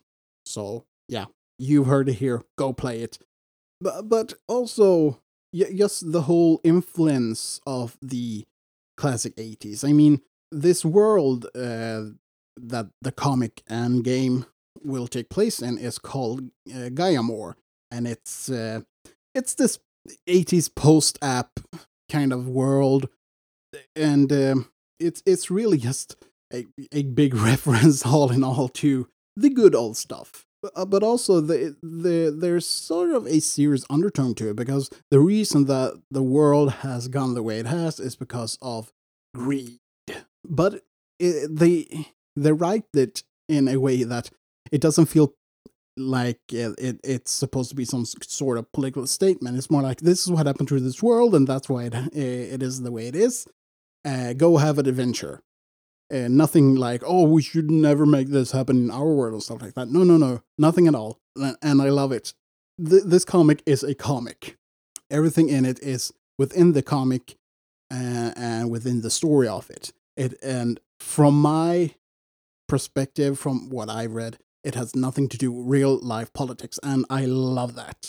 so 0.49 0.85
yeah, 1.09 1.27
you've 1.59 1.87
heard 1.87 2.09
it 2.09 2.15
here. 2.15 2.43
Go 2.57 2.73
play 2.73 3.01
it. 3.01 3.19
But 3.81 4.09
but 4.09 4.35
also 4.49 5.21
just 5.55 6.13
the 6.13 6.23
whole 6.23 6.61
influence 6.65 7.61
of 7.67 7.97
the 8.03 8.45
classic 8.97 9.37
80s. 9.37 9.89
I 9.89 9.93
mean, 9.93 10.21
this 10.51 10.85
world 10.85 11.47
uh, 11.55 12.05
that 12.57 12.89
the 13.01 13.13
comic 13.13 13.63
and 13.69 14.05
game 14.05 14.47
will 14.83 15.07
take 15.07 15.29
place 15.29 15.61
in 15.61 15.79
is 15.79 15.99
called 15.99 16.51
uh, 16.69 16.91
Gaiamore, 16.91 17.55
and 17.91 18.07
it's 18.07 18.51
uh, 18.51 18.81
it's 19.35 19.55
this 19.55 19.79
80s 20.29 20.75
post 20.75 21.19
app 21.23 21.61
kind 22.11 22.33
of 22.33 22.49
world, 22.49 23.09
and 23.95 24.33
um, 24.33 24.71
it's 24.99 25.23
it's 25.25 25.51
really 25.51 25.79
just 25.79 26.17
a, 26.53 26.67
a 26.93 27.03
big 27.05 27.35
reference 27.51 28.05
all 28.05 28.31
in 28.33 28.43
all 28.43 28.69
to 28.69 29.09
the 29.39 29.51
good 29.51 29.75
old 29.75 29.97
stuff. 29.97 30.47
But, 30.61 30.73
uh, 30.75 30.87
but 30.87 31.03
also 31.03 31.41
the, 31.41 31.77
the 31.83 32.35
there's 32.37 32.67
sort 32.67 33.11
of 33.11 33.27
a 33.27 33.41
serious 33.41 33.85
undertone 33.89 34.35
to 34.37 34.51
it 34.51 34.57
because 34.57 34.91
the 35.11 35.21
reason 35.21 35.67
that 35.67 36.01
the 36.11 36.23
world 36.23 36.73
has 36.83 37.07
gone 37.07 37.35
the 37.35 37.45
way 37.45 37.59
it 37.61 37.67
has 37.67 38.01
is 38.01 38.17
because 38.17 38.59
of 38.61 38.93
greed. 39.35 39.79
But 40.45 40.83
it, 41.21 41.55
they 41.55 42.07
they 42.35 42.53
write 42.53 42.87
it 42.95 43.23
in 43.49 43.69
a 43.69 43.77
way 43.77 44.03
that 44.03 44.31
it 44.73 44.81
doesn't 44.81 45.07
feel 45.07 45.35
like 45.97 46.41
it, 46.51 46.75
it 46.79 47.01
it's 47.05 47.31
supposed 47.31 47.71
to 47.71 47.77
be 47.77 47.85
some 47.85 48.05
sort 48.05 48.59
of 48.59 48.71
political 48.73 49.07
statement. 49.07 49.57
It's 49.57 49.71
more 49.71 49.83
like 49.83 50.01
this 50.01 50.25
is 50.25 50.31
what 50.31 50.47
happened 50.47 50.69
to 50.69 50.81
this 50.81 51.03
world, 51.03 51.35
and 51.37 51.47
that's 51.47 51.69
why 51.69 51.85
it 51.85 51.95
it 52.15 52.63
is 52.63 52.83
the 52.83 52.93
way 52.93 53.07
it 53.07 53.15
is. 53.15 53.47
Uh, 54.05 54.33
go 54.33 54.57
have 54.57 54.79
an 54.79 54.89
adventure. 54.89 55.43
Uh, 56.11 56.27
nothing 56.29 56.75
like 56.75 57.03
oh 57.05 57.25
we 57.25 57.43
should 57.43 57.71
never 57.71 58.07
make 58.07 58.29
this 58.29 58.53
happen 58.53 58.85
in 58.85 58.91
our 58.91 59.13
world 59.13 59.35
or 59.35 59.41
stuff 59.41 59.61
like 59.61 59.75
that. 59.75 59.89
No, 59.89 60.05
no, 60.05 60.17
no, 60.17 60.43
nothing 60.57 60.89
at 60.89 60.95
all. 60.95 61.21
And 61.63 61.83
I 61.83 61.91
love 61.91 62.13
it. 62.13 62.33
Th- 62.83 63.03
this 63.05 63.25
comic 63.25 63.63
is 63.67 63.83
a 63.83 63.95
comic. 63.95 64.57
Everything 65.11 65.49
in 65.49 65.65
it 65.65 65.79
is 65.83 66.13
within 66.39 66.73
the 66.73 66.83
comic 66.83 67.37
uh, 67.91 68.33
and 68.37 68.71
within 68.71 69.03
the 69.03 69.11
story 69.11 69.49
of 69.49 69.69
it. 69.71 69.93
It 70.17 70.35
and 70.43 70.81
from 70.99 71.41
my 71.41 71.95
perspective, 72.69 73.39
from 73.39 73.71
what 73.71 73.89
I 73.89 74.07
read, 74.07 74.39
it 74.65 74.75
has 74.75 74.95
nothing 74.95 75.29
to 75.29 75.39
do 75.39 75.53
with 75.53 75.67
real 75.67 75.99
life 75.99 76.33
politics, 76.33 76.79
and 76.83 77.05
I 77.09 77.25
love 77.25 77.75
that. 77.77 78.09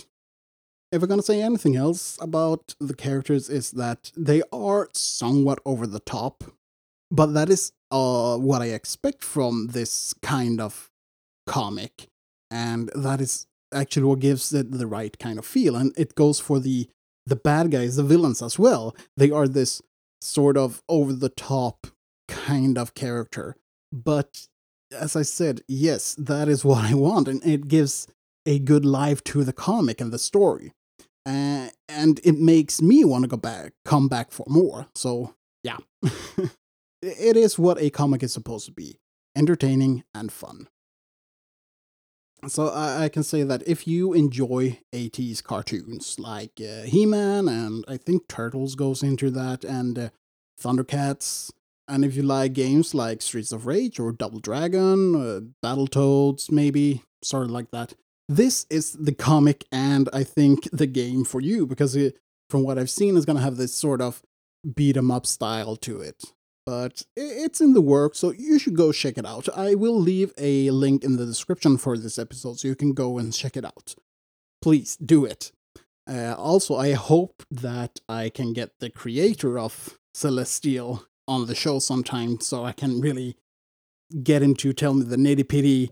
If 0.91 1.03
I'm 1.03 1.09
gonna 1.09 1.21
say 1.21 1.41
anything 1.41 1.75
else 1.75 2.17
about 2.19 2.75
the 2.79 2.95
characters, 2.95 3.49
is 3.49 3.71
that 3.71 4.12
they 4.17 4.41
are 4.51 4.89
somewhat 4.93 5.59
over 5.65 5.85
the 5.85 5.99
top, 5.99 6.43
but 7.12 7.34
that 7.34 7.50
is 7.50 7.72
uh, 7.91 8.38
what 8.38 8.62
I 8.62 8.67
expect 8.67 9.24
from 9.24 9.67
this 9.67 10.13
kind 10.22 10.62
of 10.62 10.89
comic, 11.48 12.08
and 12.52 12.89
that 12.95 13.22
is 13.22 13.48
actually 13.74 14.04
what 14.04 14.19
gives 14.19 14.54
it 14.54 14.72
the 14.72 14.88
right 14.88 15.17
kind 15.19 15.39
of 15.39 15.45
feel. 15.45 15.76
And 15.76 15.93
it 15.98 16.15
goes 16.15 16.39
for 16.39 16.60
the 16.60 16.89
the 17.26 17.36
bad 17.36 17.69
guys, 17.72 17.95
the 17.95 18.04
villains 18.04 18.41
as 18.41 18.58
well. 18.58 18.95
They 19.15 19.30
are 19.30 19.48
this 19.48 19.82
sort 20.22 20.58
of 20.58 20.82
over 20.89 21.13
the 21.13 21.30
top 21.30 21.88
kind 22.28 22.78
of 22.78 22.93
character, 22.93 23.56
but 23.91 24.48
as 24.91 25.15
I 25.15 25.22
said, 25.22 25.62
yes, 25.67 26.15
that 26.15 26.48
is 26.48 26.65
what 26.65 26.84
I 26.84 26.93
want, 26.93 27.28
and 27.28 27.45
it 27.45 27.67
gives 27.67 28.08
a 28.45 28.60
good 28.60 28.86
life 28.86 29.24
to 29.26 29.43
the 29.43 29.54
comic 29.54 30.02
and 30.02 30.12
the 30.12 30.19
story, 30.19 30.74
uh, 31.26 31.69
and 31.88 32.19
it 32.24 32.39
makes 32.39 32.82
me 32.82 33.06
want 33.06 33.24
to 33.24 33.28
go 33.28 33.38
back, 33.38 33.74
come 33.86 34.08
back 34.08 34.32
for 34.32 34.45
more. 34.48 34.88
So 34.95 35.36
yeah, 35.63 35.78
it 37.01 37.38
is 37.38 37.59
what 37.59 37.81
a 37.81 37.89
comic 37.89 38.23
is 38.23 38.33
supposed 38.33 38.65
to 38.67 38.71
be: 38.71 38.99
entertaining 39.35 40.03
and 40.13 40.31
fun. 40.31 40.67
So 42.47 42.69
I, 42.69 43.03
I 43.05 43.09
can 43.09 43.23
say 43.23 43.43
that 43.43 43.67
if 43.67 43.85
you 43.85 44.13
enjoy 44.13 44.79
80s 44.93 45.43
cartoons 45.43 46.17
like 46.17 46.53
uh, 46.62 46.83
He-Man 46.83 47.49
and 47.49 47.83
I 47.85 47.97
think 47.97 48.29
Turtles 48.29 48.75
goes 48.75 49.03
into 49.03 49.29
that, 49.31 49.65
and 49.65 49.99
uh, 49.99 50.09
Thundercats 50.62 51.51
and 51.89 52.05
if 52.05 52.15
you 52.15 52.21
like 52.21 52.53
games 52.53 52.93
like 52.93 53.21
Streets 53.21 53.51
of 53.51 53.65
Rage 53.65 53.99
or 53.99 54.12
Double 54.12 54.39
Dragon, 54.39 55.15
uh, 55.15 55.39
Battletoads, 55.65 56.51
maybe, 56.51 57.03
sort 57.23 57.45
of 57.45 57.51
like 57.51 57.71
that, 57.71 57.95
this 58.29 58.67
is 58.69 58.93
the 58.93 59.12
comic 59.12 59.65
and 59.71 60.07
I 60.13 60.23
think 60.23 60.69
the 60.71 60.85
game 60.85 61.25
for 61.25 61.41
you 61.41 61.65
because 61.65 61.95
it, 61.95 62.15
from 62.49 62.63
what 62.63 62.77
I've 62.77 62.91
seen, 62.91 63.17
is 63.17 63.25
going 63.25 63.38
to 63.38 63.43
have 63.43 63.57
this 63.57 63.73
sort 63.73 64.01
of 64.01 64.21
beat 64.75 64.97
'em 64.97 65.09
up 65.09 65.25
style 65.25 65.75
to 65.77 65.99
it. 65.99 66.23
But 66.69 67.01
it's 67.15 67.62
in 67.62 67.73
the 67.73 67.82
works, 67.82 68.19
so 68.19 68.29
you 68.29 68.60
should 68.60 68.75
go 68.75 68.91
check 68.91 69.17
it 69.17 69.25
out. 69.25 69.49
I 69.58 69.73
will 69.73 69.99
leave 69.99 70.32
a 70.38 70.69
link 70.69 71.03
in 71.03 71.17
the 71.17 71.25
description 71.25 71.79
for 71.79 71.97
this 71.97 72.19
episode 72.19 72.60
so 72.60 72.67
you 72.67 72.75
can 72.75 72.93
go 72.93 73.17
and 73.17 73.34
check 73.34 73.58
it 73.58 73.65
out. 73.65 73.95
Please 74.62 74.95
do 74.95 75.25
it. 75.25 75.51
Uh, 76.08 76.36
also, 76.38 76.75
I 76.75 76.91
hope 76.91 77.41
that 77.49 78.01
I 78.08 78.29
can 78.29 78.53
get 78.53 78.77
the 78.79 78.91
creator 78.91 79.58
of 79.58 79.97
Celestial 80.13 81.08
on 81.27 81.47
the 81.47 81.55
show 81.55 81.79
sometime 81.79 82.39
so 82.39 82.65
I 82.65 82.73
can 82.73 83.01
really 83.01 83.36
get 84.21 84.43
him 84.43 84.53
to 84.58 84.71
tell 84.71 84.93
me 84.93 85.05
the 85.05 85.15
nitty 85.15 85.49
pitty 85.49 85.89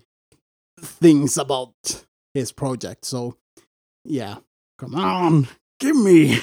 things 0.79 1.39
about 1.39 2.05
his 2.35 2.51
project. 2.51 3.03
So, 3.03 3.35
yeah, 4.05 4.35
come 4.77 4.93
on, 4.93 5.47
give 5.79 5.95
me. 5.95 6.35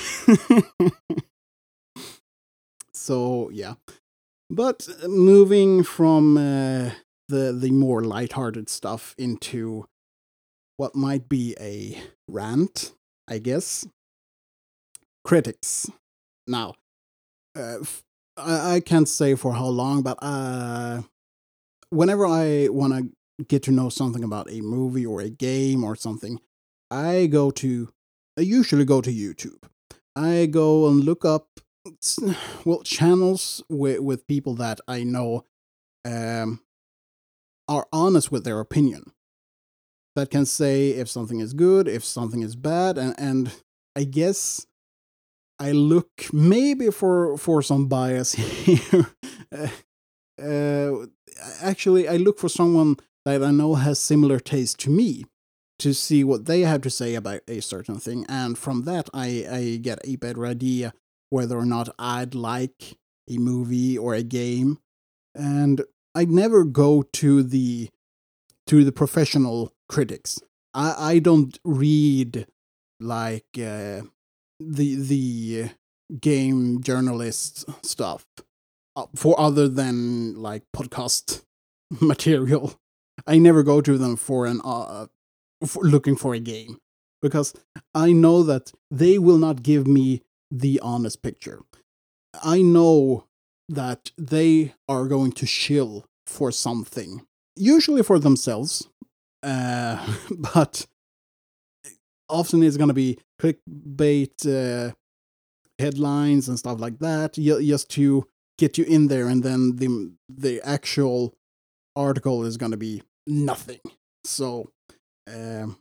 so, 2.93 3.51
yeah. 3.51 3.75
But 4.51 4.89
moving 5.09 5.83
from 5.83 6.37
uh, 6.37 6.91
the 7.29 7.53
the 7.53 7.71
more 7.71 8.03
lighthearted 8.03 8.69
stuff 8.69 9.15
into 9.19 9.87
what 10.77 10.95
might 10.95 11.29
be 11.29 11.57
a 11.59 12.01
rant, 12.29 12.93
I 13.29 13.39
guess. 13.39 13.87
Critics. 15.25 15.91
Now, 16.47 16.75
uh, 17.57 17.79
I, 18.37 18.75
I 18.75 18.81
can't 18.81 19.09
say 19.09 19.35
for 19.35 19.55
how 19.55 19.67
long, 19.67 20.03
but 20.03 20.19
uh, 20.21 21.03
whenever 21.91 22.27
I 22.27 22.69
want 22.71 22.93
to 22.93 23.45
get 23.45 23.63
to 23.65 23.71
know 23.71 23.89
something 23.89 24.23
about 24.23 24.51
a 24.51 24.61
movie 24.61 25.07
or 25.07 25.21
a 25.21 25.31
game 25.31 25.85
or 25.85 25.97
something, 25.97 26.41
I 26.91 27.27
go 27.27 27.51
to, 27.53 27.89
I 28.39 28.43
usually 28.43 28.85
go 28.85 29.01
to 29.01 29.11
YouTube. 29.11 29.63
I 30.15 30.47
go 30.47 30.87
and 30.89 31.03
look 31.05 31.25
up, 31.25 31.49
well, 32.65 32.83
channels 32.83 33.63
with, 33.69 34.01
with 34.01 34.27
people 34.27 34.55
that 34.55 34.81
I 34.89 35.05
know 35.05 35.45
um, 36.05 36.61
are 37.69 37.87
honest 37.93 38.31
with 38.31 38.45
their 38.45 38.61
opinion. 38.61 39.13
That 40.17 40.31
can 40.31 40.47
say 40.47 40.91
if 40.91 41.09
something 41.09 41.41
is 41.41 41.55
good, 41.55 41.89
if 41.89 42.05
something 42.05 42.43
is 42.43 42.55
bad, 42.55 42.99
and, 42.99 43.15
and 43.19 43.51
I 43.97 44.05
guess 44.05 44.65
I 45.59 45.73
look 45.73 46.33
maybe 46.33 46.91
for 46.91 47.37
for 47.37 47.63
some 47.63 47.89
bias 47.89 48.33
here. 48.35 49.07
uh, 49.53 49.69
uh, 50.41 51.07
actually, 51.61 52.07
I 52.07 52.17
look 52.17 52.39
for 52.39 52.49
someone 52.49 52.97
that 53.25 53.43
I 53.43 53.51
know 53.51 53.75
has 53.75 54.01
similar 54.01 54.39
taste 54.39 54.79
to 54.81 54.91
me 54.91 55.25
to 55.81 55.93
see 55.93 56.23
what 56.23 56.45
they 56.47 56.61
have 56.61 56.83
to 56.83 56.91
say 56.91 57.17
about 57.17 57.41
a 57.49 57.61
certain 57.61 57.99
thing, 57.99 58.25
and 58.29 58.57
from 58.57 58.85
that, 58.85 59.11
I 59.13 59.47
I 59.51 59.79
get 59.83 59.99
a 60.05 60.15
better 60.15 60.47
idea 60.47 60.93
whether 61.35 61.59
or 61.59 61.67
not 61.67 61.95
I'd 61.99 62.35
like 62.35 62.97
a 63.29 63.39
movie 63.39 63.97
or 63.99 64.15
a 64.15 64.23
game, 64.23 64.79
and 65.35 65.83
I 66.15 66.25
never 66.25 66.65
go 66.65 67.03
to 67.21 67.43
the 67.43 67.91
to 68.67 68.85
the 68.85 68.93
professional 68.93 69.73
critics. 69.89 70.41
I 70.73 70.95
I 71.13 71.19
don't 71.19 71.59
read 71.65 72.47
like. 73.01 73.59
Uh, 73.59 74.03
the 74.61 74.95
the 74.95 75.71
game 76.21 76.83
journalist 76.83 77.65
stuff 77.85 78.27
uh, 78.97 79.07
for 79.15 79.39
other 79.39 79.69
than 79.69 80.35
like 80.35 80.63
podcast 80.75 81.43
material. 82.01 82.75
I 83.27 83.39
never 83.39 83.63
go 83.63 83.81
to 83.81 83.97
them 83.97 84.17
for 84.17 84.47
an 84.47 84.61
uh, 84.65 85.07
for 85.67 85.83
looking 85.85 86.17
for 86.17 86.35
a 86.35 86.41
game 86.41 86.79
because 87.23 87.55
I 87.95 88.13
know 88.13 88.43
that 88.43 88.73
they 88.91 89.19
will 89.19 89.39
not 89.39 89.63
give 89.63 89.87
me 89.87 90.23
the 90.51 90.81
honest 90.81 91.23
picture. 91.23 91.63
I 92.43 92.63
know 92.63 93.27
that 93.69 94.11
they 94.19 94.75
are 94.89 95.07
going 95.07 95.33
to 95.33 95.47
shill 95.47 96.05
for 96.27 96.51
something, 96.51 97.27
usually 97.57 98.03
for 98.03 98.19
themselves, 98.19 98.89
uh, 99.43 100.07
but 100.31 100.87
often 102.29 102.63
it's 102.63 102.77
going 102.77 102.89
to 102.89 102.95
be 102.95 103.19
clickbait 103.41 104.47
uh, 104.47 104.93
headlines 105.79 106.49
and 106.49 106.59
stuff 106.59 106.81
like 106.81 106.99
that, 107.01 107.35
just 107.35 107.91
to 107.91 108.27
get 108.59 108.79
you 108.79 108.85
in 108.85 109.09
there, 109.09 109.29
and 109.29 109.43
then 109.43 109.77
the 109.77 110.13
the 110.29 110.61
actual 110.63 111.35
article 111.97 112.45
is 112.45 112.57
going 112.57 112.73
to 112.73 112.79
be 112.79 113.03
nothing. 113.27 113.81
So, 114.25 114.71
um, 115.29 115.79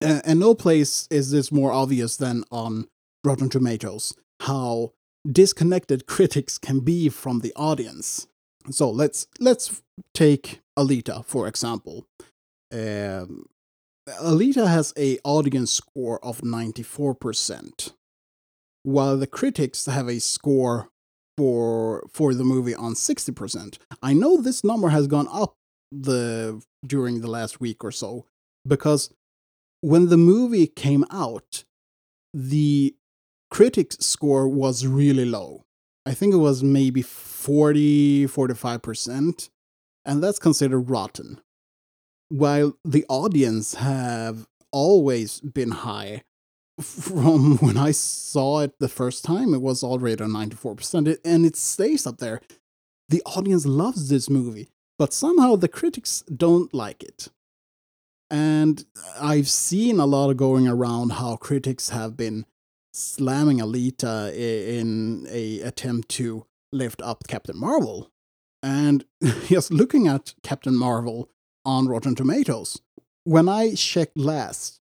and, 0.00 0.22
and 0.24 0.40
no 0.40 0.54
place 0.54 1.06
is 1.10 1.30
this 1.30 1.50
more 1.50 1.72
obvious 1.72 2.16
than 2.16 2.44
on 2.50 2.88
Rotten 3.24 3.48
Tomatoes. 3.48 4.14
How 4.42 4.92
disconnected 5.30 6.06
critics 6.06 6.58
can 6.58 6.80
be 6.80 7.08
from 7.08 7.40
the 7.40 7.52
audience. 7.56 8.26
So 8.70 8.90
let's 8.90 9.26
let's 9.40 9.82
take 10.12 10.60
Alita 10.78 11.24
for 11.24 11.46
example. 11.46 12.06
Um, 12.72 13.46
Alita 14.08 14.66
has 14.68 14.92
a 14.98 15.18
audience 15.24 15.72
score 15.72 16.22
of 16.24 16.42
94%, 16.42 17.92
while 18.82 19.16
the 19.16 19.26
critics 19.26 19.86
have 19.86 20.08
a 20.08 20.18
score 20.18 20.88
for 21.36 22.06
for 22.10 22.34
the 22.34 22.44
movie 22.44 22.74
on 22.74 22.94
60%. 22.94 23.78
I 24.02 24.12
know 24.12 24.36
this 24.36 24.62
number 24.62 24.88
has 24.88 25.06
gone 25.06 25.28
up 25.30 25.54
the 25.90 26.62
during 26.86 27.20
the 27.20 27.30
last 27.30 27.60
week 27.60 27.84
or 27.84 27.92
so 27.92 28.26
because 28.66 29.10
when 29.80 30.08
the 30.08 30.16
movie 30.16 30.66
came 30.66 31.04
out, 31.10 31.64
the 32.32 32.94
critics 33.54 33.96
score 34.00 34.48
was 34.48 34.86
really 34.86 35.24
low. 35.24 35.64
I 36.04 36.12
think 36.12 36.34
it 36.34 36.38
was 36.38 36.62
maybe 36.62 37.02
40 37.02 38.26
45%, 38.26 39.48
and 40.04 40.22
that's 40.22 40.38
considered 40.38 40.90
rotten 40.90 41.40
while 42.28 42.76
the 42.84 43.04
audience 43.08 43.74
have 43.74 44.46
always 44.72 45.40
been 45.40 45.70
high 45.70 46.22
from 46.80 47.56
when 47.58 47.76
I 47.76 47.92
saw 47.92 48.60
it 48.60 48.78
the 48.80 48.88
first 48.88 49.24
time, 49.24 49.54
it 49.54 49.62
was 49.62 49.84
already 49.84 50.22
on 50.22 50.30
94%, 50.30 51.16
and 51.24 51.46
it 51.46 51.56
stays 51.56 52.06
up 52.06 52.18
there. 52.18 52.40
The 53.08 53.22
audience 53.24 53.66
loves 53.66 54.08
this 54.08 54.28
movie, 54.28 54.68
but 54.98 55.12
somehow 55.12 55.56
the 55.56 55.68
critics 55.68 56.22
don't 56.22 56.72
like 56.74 57.02
it. 57.02 57.28
And 58.30 58.84
I've 59.20 59.48
seen 59.48 60.00
a 60.00 60.06
lot 60.06 60.30
of 60.30 60.36
going 60.36 60.66
around 60.66 61.12
how 61.12 61.36
critics 61.36 61.90
have 61.90 62.16
been 62.16 62.46
slamming 62.94 63.58
Alita 63.58 64.32
in 64.34 65.26
a 65.30 65.60
attempt 65.60 66.08
to 66.10 66.46
lift 66.72 67.02
up 67.02 67.24
Captain 67.28 67.58
Marvel. 67.58 68.10
And 68.62 69.04
just 69.46 69.72
looking 69.72 70.06
at 70.06 70.34
Captain 70.42 70.76
Marvel 70.76 71.30
on 71.64 71.88
Rotten 71.88 72.14
Tomatoes, 72.14 72.80
when 73.24 73.48
I 73.48 73.74
checked 73.74 74.18
last, 74.18 74.80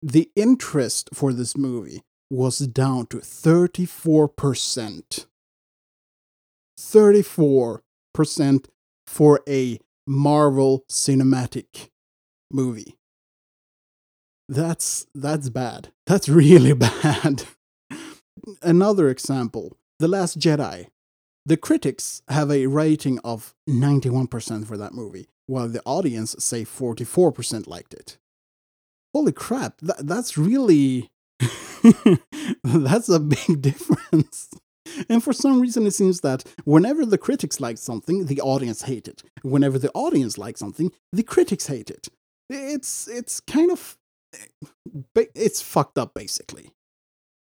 the 0.00 0.30
interest 0.36 1.10
for 1.12 1.32
this 1.32 1.56
movie 1.56 2.02
was 2.30 2.58
down 2.58 3.06
to 3.06 3.16
34%. 3.18 5.26
34% 6.78 8.66
for 9.06 9.40
a 9.48 9.80
Marvel 10.06 10.84
cinematic 10.88 11.88
movie. 12.52 12.94
That's 14.48 15.06
that's 15.14 15.50
bad. 15.50 15.92
That's 16.06 16.28
really 16.42 16.72
bad. 16.72 17.44
Another 18.62 19.08
example, 19.10 19.76
The 19.98 20.08
Last 20.08 20.38
Jedi. 20.38 20.86
The 21.44 21.56
critics 21.56 22.22
have 22.28 22.50
a 22.50 22.66
rating 22.66 23.18
of 23.20 23.54
91% 23.66 24.66
for 24.66 24.76
that 24.76 24.92
movie, 24.92 25.28
while 25.46 25.68
the 25.68 25.82
audience 25.86 26.36
say 26.38 26.62
44% 26.62 27.66
liked 27.66 27.94
it. 27.94 28.18
Holy 29.14 29.32
crap, 29.32 29.78
that, 29.80 30.06
that's 30.06 30.36
really 30.36 31.08
that's 32.64 33.08
a 33.08 33.20
big 33.20 33.62
difference. 33.62 34.50
And 35.08 35.22
for 35.22 35.32
some 35.32 35.60
reason, 35.60 35.86
it 35.86 35.92
seems 35.92 36.20
that 36.20 36.44
whenever 36.64 37.04
the 37.04 37.18
critics 37.18 37.60
like 37.60 37.78
something, 37.78 38.26
the 38.26 38.40
audience 38.40 38.82
hate 38.82 39.08
it. 39.08 39.22
Whenever 39.42 39.78
the 39.78 39.90
audience 39.92 40.38
likes 40.38 40.60
something, 40.60 40.92
the 41.12 41.22
critics 41.22 41.66
hate 41.66 41.90
it. 41.90 42.08
It's 42.50 43.06
it's 43.08 43.40
kind 43.40 43.70
of 43.70 43.97
it's 45.24 45.62
fucked 45.62 45.98
up 45.98 46.14
basically. 46.14 46.70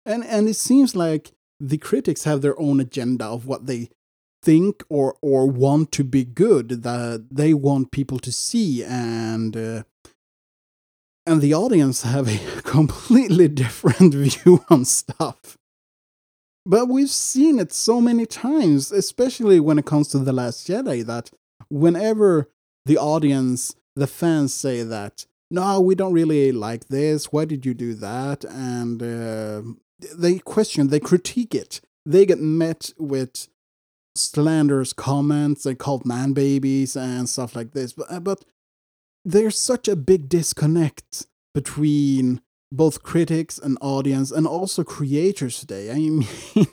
And 0.07 0.25
and 0.25 0.49
it 0.49 0.57
seems 0.57 0.97
like 0.97 1.33
the 1.61 1.79
critics 1.79 2.25
have 2.25 2.41
their 2.41 2.59
own 2.59 2.81
agenda 2.81 3.27
of 3.27 3.47
what 3.47 3.67
they 3.67 3.91
think 4.43 4.85
or 4.89 5.17
or 5.21 5.47
want 5.47 5.93
to 5.93 6.05
be 6.05 6.25
good 6.25 6.83
that 6.83 7.27
they 7.31 7.53
want 7.53 7.91
people 7.91 8.19
to 8.21 8.33
see 8.33 8.85
and 8.85 9.57
uh, 9.57 9.83
and 11.27 11.43
the 11.43 11.53
audience 11.53 12.03
have 12.03 12.29
a 12.29 12.61
completely 12.63 13.49
different 13.49 14.15
view 14.15 14.65
on 14.71 14.85
stuff. 14.85 15.59
But 16.65 16.87
we've 16.87 17.11
seen 17.11 17.59
it 17.59 17.73
so 17.73 18.01
many 18.01 18.27
times, 18.27 18.93
especially 18.93 19.59
when 19.59 19.79
it 19.79 19.87
comes 19.87 20.09
to 20.09 20.19
The 20.19 20.33
Last 20.33 20.69
Jedi, 20.69 21.05
that 21.07 21.31
whenever 21.71 22.51
the 22.85 22.99
audience, 22.99 23.75
the 23.97 24.07
fans 24.07 24.53
say 24.53 24.83
that, 24.83 25.27
no, 25.51 25.81
we 25.81 25.95
don't 25.95 26.13
really 26.13 26.53
like 26.53 26.89
this, 26.89 27.33
why 27.33 27.45
did 27.45 27.65
you 27.65 27.75
do 27.75 27.95
that? 27.95 28.45
And 28.45 29.03
uh, 29.03 29.63
they 30.17 30.39
question, 30.39 30.89
they 30.89 31.01
critique 31.01 31.55
it. 31.55 31.81
They 32.05 32.27
get 32.27 32.41
met 32.41 32.93
with 32.99 33.49
slanderous 34.15 34.93
comments, 34.93 35.63
they 35.63 35.75
called 35.75 36.05
man 36.05 36.33
babies 36.33 36.97
and 36.97 37.29
stuff 37.29 37.57
like 37.57 37.73
this. 37.73 37.93
But, 37.93 38.11
uh, 38.11 38.21
but 38.21 38.45
there's 39.25 39.59
such 39.59 39.89
a 39.89 39.97
big 39.97 40.29
disconnect 40.29 41.27
between 41.55 42.41
both 42.71 43.03
critics 43.03 43.59
and 43.59 43.79
audience 43.81 44.31
and 44.31 44.47
also 44.47 44.85
creators 44.85 45.59
today. 45.61 45.91
I 45.91 45.95
mean, 45.95 46.27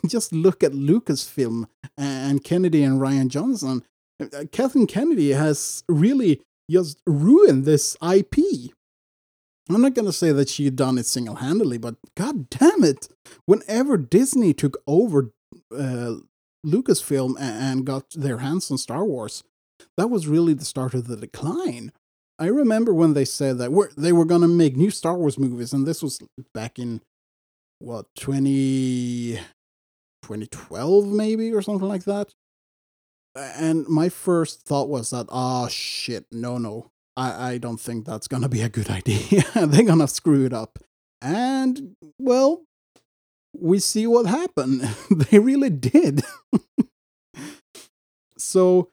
just 0.06 0.32
look 0.32 0.62
at 0.62 0.72
Lucasfilm 0.72 1.66
and 1.96 2.44
Kennedy 2.44 2.82
and 2.82 3.00
Rian 3.00 3.28
Johnson. 3.28 3.82
Uh, 4.20 4.44
Kathleen 4.52 4.86
Kennedy 4.86 5.32
has 5.32 5.84
really 5.88 6.42
just 6.70 7.00
ruined 7.06 7.64
this 7.64 7.96
IP. 8.02 8.72
I'm 9.68 9.82
not 9.82 9.94
to 10.06 10.12
say 10.12 10.32
that 10.32 10.48
she 10.48 10.64
done 10.76 10.96
it 10.98 11.06
single 11.06 11.36
handedly, 11.36 11.78
but 11.78 11.96
god 12.16 12.48
damn 12.50 12.84
it. 12.84 13.08
Whenever 13.46 13.96
Disney 13.96 14.52
took 14.54 14.80
over 14.86 15.32
uh, 15.76 16.16
Lucasfilm 16.64 17.34
and 17.40 17.84
got 17.84 18.10
their 18.10 18.38
hands 18.38 18.70
on 18.70 18.78
Star 18.78 19.04
Wars, 19.04 19.42
that 19.96 20.08
was 20.08 20.28
really 20.28 20.54
the 20.54 20.64
start 20.64 20.94
of 20.94 21.08
the 21.08 21.16
decline. 21.16 21.92
I 22.38 22.46
remember 22.46 22.92
when 22.92 23.14
they 23.14 23.24
said 23.24 23.58
that 23.58 23.72
we're, 23.72 23.90
they 23.96 24.12
were 24.12 24.24
to 24.42 24.48
make 24.48 24.76
new 24.76 24.90
Star 24.90 25.16
Wars 25.16 25.38
movies, 25.38 25.72
and 25.72 25.86
this 25.86 26.02
was 26.02 26.20
back 26.54 26.78
in, 26.78 27.00
what, 27.78 28.06
20, 28.18 29.36
2012 30.22 31.06
maybe, 31.06 31.52
or 31.52 31.62
something 31.62 31.88
like 31.88 32.04
that. 32.04 32.32
And 33.36 33.86
my 33.86 34.08
first 34.08 34.62
thought 34.62 34.88
was 34.88 35.10
that, 35.10 35.26
oh 35.28 35.68
shit, 35.68 36.26
no, 36.32 36.58
no, 36.58 36.90
I, 37.16 37.52
I 37.52 37.58
don't 37.58 37.80
think 37.80 38.06
that's 38.06 38.28
to 38.42 38.48
be 38.48 38.62
a 38.62 38.68
good 38.68 38.90
idea. 39.00 39.44
They're 39.54 39.84
to 40.00 40.08
screw 40.08 40.44
it 40.44 40.52
up. 40.52 40.78
And, 41.22 41.96
well, 42.18 42.62
we 43.58 43.78
see 43.78 44.06
what 44.06 44.26
happened. 44.26 44.80
they 45.10 45.38
really 45.38 45.70
did. 45.70 46.22
so 48.38 48.90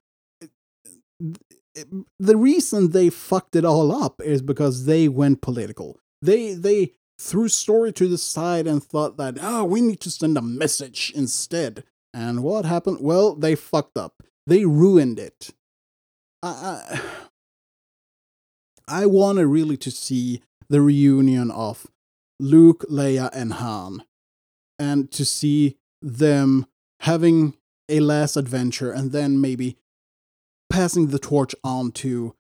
the 2.20 2.38
reason 2.38 2.92
they 2.92 3.10
fucked 3.10 3.56
it 3.56 3.66
all 3.66 3.92
up 3.92 4.22
is 4.22 4.42
because 4.42 4.86
they 4.86 5.08
went 5.08 5.42
political. 5.42 5.98
They 6.22 6.54
they 6.54 6.94
threw 7.20 7.48
story 7.48 7.92
to 7.94 8.08
the 8.08 8.18
side 8.18 8.68
and 8.68 8.84
thought 8.84 9.18
that 9.18 9.38
oh 9.42 9.64
we 9.66 9.82
need 9.82 10.00
to 10.02 10.12
send 10.12 10.38
a 10.38 10.42
message 10.42 11.12
instead. 11.16 11.84
And 12.14 12.44
what 12.44 12.66
happened? 12.66 13.00
Well, 13.02 13.36
they 13.36 13.56
fucked 13.56 13.98
up. 13.98 14.24
They 14.46 14.66
ruined 14.66 15.20
it. 15.20 15.52
I 16.42 16.50
I, 16.50 17.02
I 19.04 19.06
wanted 19.06 19.48
really 19.48 19.78
to 19.78 19.92
see 19.92 20.42
the 20.70 20.82
reunion 20.82 21.52
of 21.52 21.88
Luke, 22.40 22.86
Leia, 22.90 23.30
and 23.34 23.54
Han, 23.54 24.04
and 24.78 25.10
to 25.12 25.24
see 25.24 25.78
them 26.02 26.66
having 27.02 27.56
a 27.88 28.00
last 28.00 28.36
adventure 28.36 28.92
and 28.92 29.12
then 29.12 29.40
maybe 29.40 29.78
passing 30.70 31.08
the 31.08 31.20
torch 31.20 31.56
on 31.64 31.92
to 31.92 32.36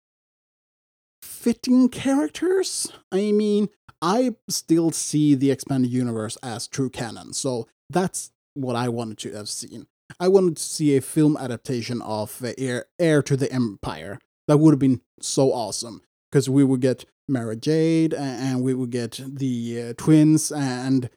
fitting 1.21 1.89
characters. 1.89 2.91
I 3.11 3.31
mean, 3.31 3.69
I 4.01 4.35
still 4.49 4.91
see 4.91 5.35
the 5.35 5.51
expanded 5.51 5.91
universe 5.91 6.37
as 6.43 6.67
true 6.67 6.89
canon, 6.89 7.33
so 7.33 7.67
that's 7.89 8.31
what 8.53 8.75
I 8.75 8.89
wanted 8.89 9.17
to 9.19 9.33
have 9.33 9.49
seen. 9.49 9.87
I 10.19 10.27
wanted 10.27 10.57
to 10.57 10.63
see 10.63 10.95
a 10.95 11.01
film 11.01 11.37
adaptation 11.37 12.01
of 12.01 12.43
Heir, 12.57 12.85
Heir 12.99 13.21
to 13.23 13.37
the 13.37 13.51
Empire. 13.51 14.19
That 14.47 14.57
would 14.57 14.71
have 14.71 14.79
been 14.79 15.01
so 15.19 15.53
awesome 15.53 16.01
because 16.31 16.49
we 16.49 16.63
would 16.63 16.81
get 16.81 17.05
Mara 17.27 17.55
Jade 17.55 18.13
and 18.13 18.61
we 18.61 18.73
would 18.73 18.89
get 18.89 19.19
the 19.25 19.89
uh, 19.89 19.93
twins 19.97 20.51
and 20.51 21.09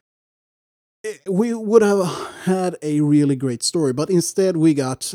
we 1.29 1.53
would 1.53 1.81
have 1.81 2.05
had 2.43 2.77
a 2.81 3.01
really 3.01 3.35
great 3.35 3.63
story. 3.63 3.93
But 3.93 4.09
instead, 4.09 4.57
we 4.57 4.73
got 4.73 5.13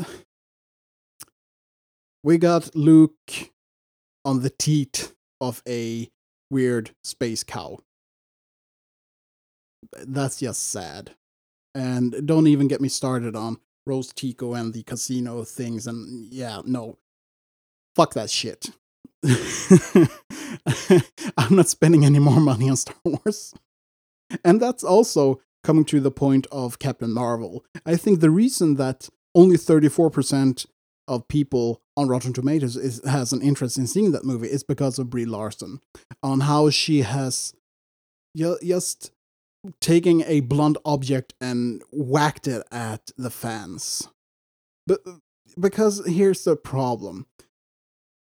we 2.23 2.37
got 2.37 2.75
Luke 2.75 3.51
on 4.23 4.41
the 4.41 4.49
teat 4.49 5.13
of 5.41 5.61
a 5.67 6.09
weird 6.49 6.91
space 7.03 7.43
cow. 7.43 7.79
That's 9.91 10.39
just 10.39 10.69
sad. 10.69 11.11
And 11.75 12.25
don't 12.25 12.47
even 12.47 12.67
get 12.67 12.81
me 12.81 12.87
started 12.87 13.35
on 13.35 13.57
Rose 13.85 14.13
Tico 14.13 14.53
and 14.53 14.73
the 14.73 14.83
casino 14.83 15.43
things. 15.43 15.87
And 15.87 16.31
yeah, 16.31 16.61
no. 16.65 16.97
Fuck 17.95 18.13
that 18.13 18.29
shit. 18.29 18.69
I'm 21.37 21.55
not 21.55 21.69
spending 21.69 22.05
any 22.05 22.19
more 22.19 22.39
money 22.39 22.69
on 22.69 22.75
Star 22.75 22.95
Wars. 23.03 23.53
And 24.43 24.61
that's 24.61 24.83
also 24.83 25.41
coming 25.63 25.85
to 25.85 25.99
the 25.99 26.11
point 26.11 26.47
of 26.51 26.79
Captain 26.79 27.11
Marvel. 27.11 27.63
I 27.85 27.95
think 27.95 28.19
the 28.19 28.29
reason 28.29 28.75
that 28.75 29.09
only 29.35 29.57
34% 29.57 30.65
of 31.07 31.27
people 31.27 31.81
on 31.95 32.07
Rotten 32.07 32.33
Tomatoes 32.33 32.75
is, 32.75 33.03
has 33.05 33.33
an 33.33 33.41
interest 33.41 33.77
in 33.77 33.87
seeing 33.87 34.11
that 34.11 34.25
movie 34.25 34.47
is 34.47 34.63
because 34.63 34.99
of 34.99 35.09
Brie 35.09 35.25
Larson, 35.25 35.79
on 36.21 36.41
how 36.41 36.69
she 36.69 37.01
has 37.01 37.53
just 38.35 39.11
taking 39.79 40.21
a 40.21 40.41
blunt 40.41 40.77
object 40.85 41.33
and 41.39 41.81
whacked 41.91 42.47
it 42.47 42.63
at 42.71 43.11
the 43.17 43.29
fans. 43.29 44.09
But 44.85 44.99
because 45.59 46.05
here's 46.05 46.43
the 46.43 46.55
problem. 46.55 47.27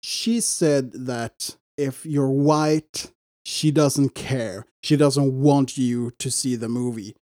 She 0.03 0.39
said 0.39 0.91
that 0.93 1.57
if 1.77 2.05
you're 2.05 2.29
white, 2.29 3.11
she 3.43 3.71
doesn't 3.71 4.13
care. 4.13 4.65
She 4.83 4.95
doesn't 4.95 5.41
want 5.41 5.77
you 5.77 6.11
to 6.19 6.29
see 6.29 6.55
the 6.55 6.69
movie. 6.69 7.15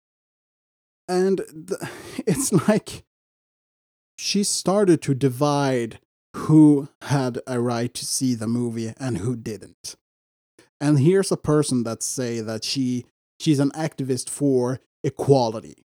And 1.08 1.42
it's 2.26 2.52
like 2.68 3.04
she 4.16 4.44
started 4.44 5.02
to 5.02 5.14
divide 5.14 5.98
who 6.36 6.88
had 7.02 7.40
a 7.46 7.60
right 7.60 7.92
to 7.94 8.06
see 8.06 8.34
the 8.34 8.46
movie 8.46 8.92
and 8.98 9.18
who 9.18 9.34
didn't. 9.34 9.96
And 10.80 10.98
here's 10.98 11.32
a 11.32 11.36
person 11.36 11.82
that 11.84 12.02
say 12.02 12.40
that 12.40 12.64
she 12.64 13.04
she's 13.40 13.58
an 13.58 13.70
activist 13.70 14.28
for 14.28 14.80
equality 15.02 15.82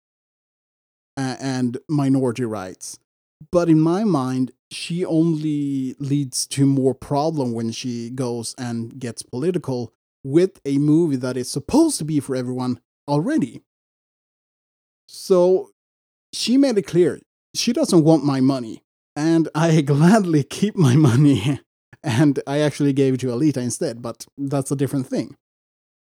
and 1.17 1.77
minority 1.89 2.45
rights. 2.45 2.99
But 3.51 3.69
in 3.69 3.79
my 3.79 4.03
mind, 4.03 4.51
she 4.71 5.03
only 5.03 5.95
leads 5.99 6.45
to 6.47 6.65
more 6.65 6.93
problem 6.93 7.51
when 7.53 7.71
she 7.71 8.09
goes 8.09 8.53
and 8.57 8.99
gets 8.99 9.21
political 9.21 9.93
with 10.23 10.59
a 10.65 10.77
movie 10.77 11.15
that 11.17 11.37
is 11.37 11.49
supposed 11.49 11.97
to 11.97 12.05
be 12.05 12.19
for 12.19 12.35
everyone 12.35 12.79
already. 13.07 13.61
So 15.07 15.71
she 16.33 16.57
made 16.57 16.77
it 16.77 16.83
clear 16.83 17.19
she 17.55 17.73
doesn't 17.73 18.03
want 18.03 18.23
my 18.23 18.41
money. 18.41 18.83
And 19.15 19.49
I 19.55 19.81
gladly 19.93 20.43
keep 20.43 20.75
my 20.75 20.95
money. 20.95 21.59
And 22.01 22.39
I 22.47 22.59
actually 22.59 22.93
gave 22.93 23.15
it 23.15 23.19
to 23.19 23.27
Alita 23.27 23.57
instead, 23.57 24.01
but 24.01 24.25
that's 24.37 24.71
a 24.71 24.75
different 24.77 25.07
thing. 25.07 25.35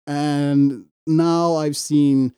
And 0.06 0.88
now 1.10 1.56
I've 1.56 1.78
seen 1.78 2.34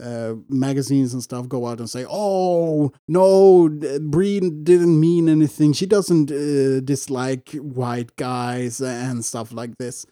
uh, 0.00 0.34
magazines 0.48 1.12
and 1.14 1.22
stuff 1.22 1.48
go 1.48 1.66
out 1.66 1.80
and 1.80 1.90
say, 1.90 2.06
"Oh 2.08 2.92
no, 3.08 3.68
Brie 4.00 4.40
didn't 4.40 5.00
mean 5.00 5.28
anything. 5.28 5.72
She 5.72 5.86
doesn't 5.86 6.30
uh, 6.30 6.80
dislike 6.80 7.50
white 7.52 8.14
guys 8.16 8.80
and 8.80 9.24
stuff 9.24 9.52
like 9.52 9.76
this." 9.78 10.06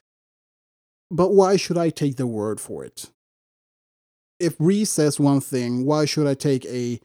But 1.10 1.32
why 1.32 1.56
should 1.56 1.78
I 1.78 1.90
take 1.90 2.16
the 2.16 2.26
word 2.26 2.60
for 2.60 2.84
it? 2.84 3.10
If 4.40 4.58
Brie 4.58 4.84
says 4.84 5.18
one 5.18 5.40
thing, 5.40 5.84
why 5.84 6.04
should 6.04 6.26
I 6.26 6.34
take 6.34 6.64
a 6.66 7.00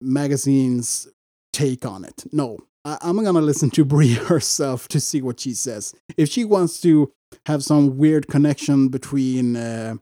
magazine's 0.00 1.08
take 1.52 1.84
on 1.84 2.04
it? 2.04 2.24
No, 2.32 2.58
I- 2.84 2.98
am 3.02 3.22
gonna 3.22 3.40
listen 3.40 3.70
to 3.70 3.84
Brie 3.84 4.14
herself 4.30 4.88
to 4.88 5.00
see 5.00 5.22
what 5.22 5.40
she 5.40 5.54
says. 5.54 5.94
If 6.16 6.28
she 6.28 6.44
wants 6.44 6.80
to 6.82 7.12
have 7.46 7.62
some 7.64 7.96
weird 7.96 8.28
connection 8.28 8.88
between 8.88 9.56
uh, 9.56 9.94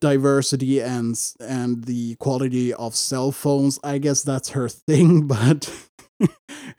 diversity 0.00 0.80
and 0.80 1.18
and 1.40 1.84
the 1.84 2.16
quality 2.16 2.72
of 2.74 2.94
cell 2.94 3.32
phones, 3.32 3.78
I 3.82 3.98
guess 3.98 4.22
that's 4.22 4.50
her 4.50 4.68
thing. 4.88 5.26
But 5.26 5.70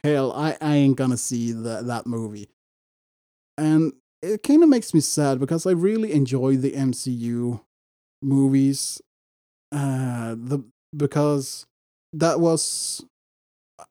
hell, 0.03 0.31
I, 0.33 0.57
I 0.61 0.75
ain't 0.75 0.97
gonna 0.97 1.17
see 1.17 1.51
that 1.51 1.87
that 1.87 2.05
movie. 2.07 2.49
And 3.57 3.93
it 4.21 4.43
kind 4.43 4.63
of 4.63 4.69
makes 4.69 4.93
me 4.93 4.99
sad 4.99 5.39
because 5.39 5.65
I 5.65 5.71
really 5.71 6.13
enjoy 6.13 6.57
the 6.57 6.71
MCU 6.71 7.61
movies. 8.21 9.01
Uh, 9.71 10.35
the 10.37 10.63
because 10.95 11.65
that 12.13 12.39
was 12.39 13.03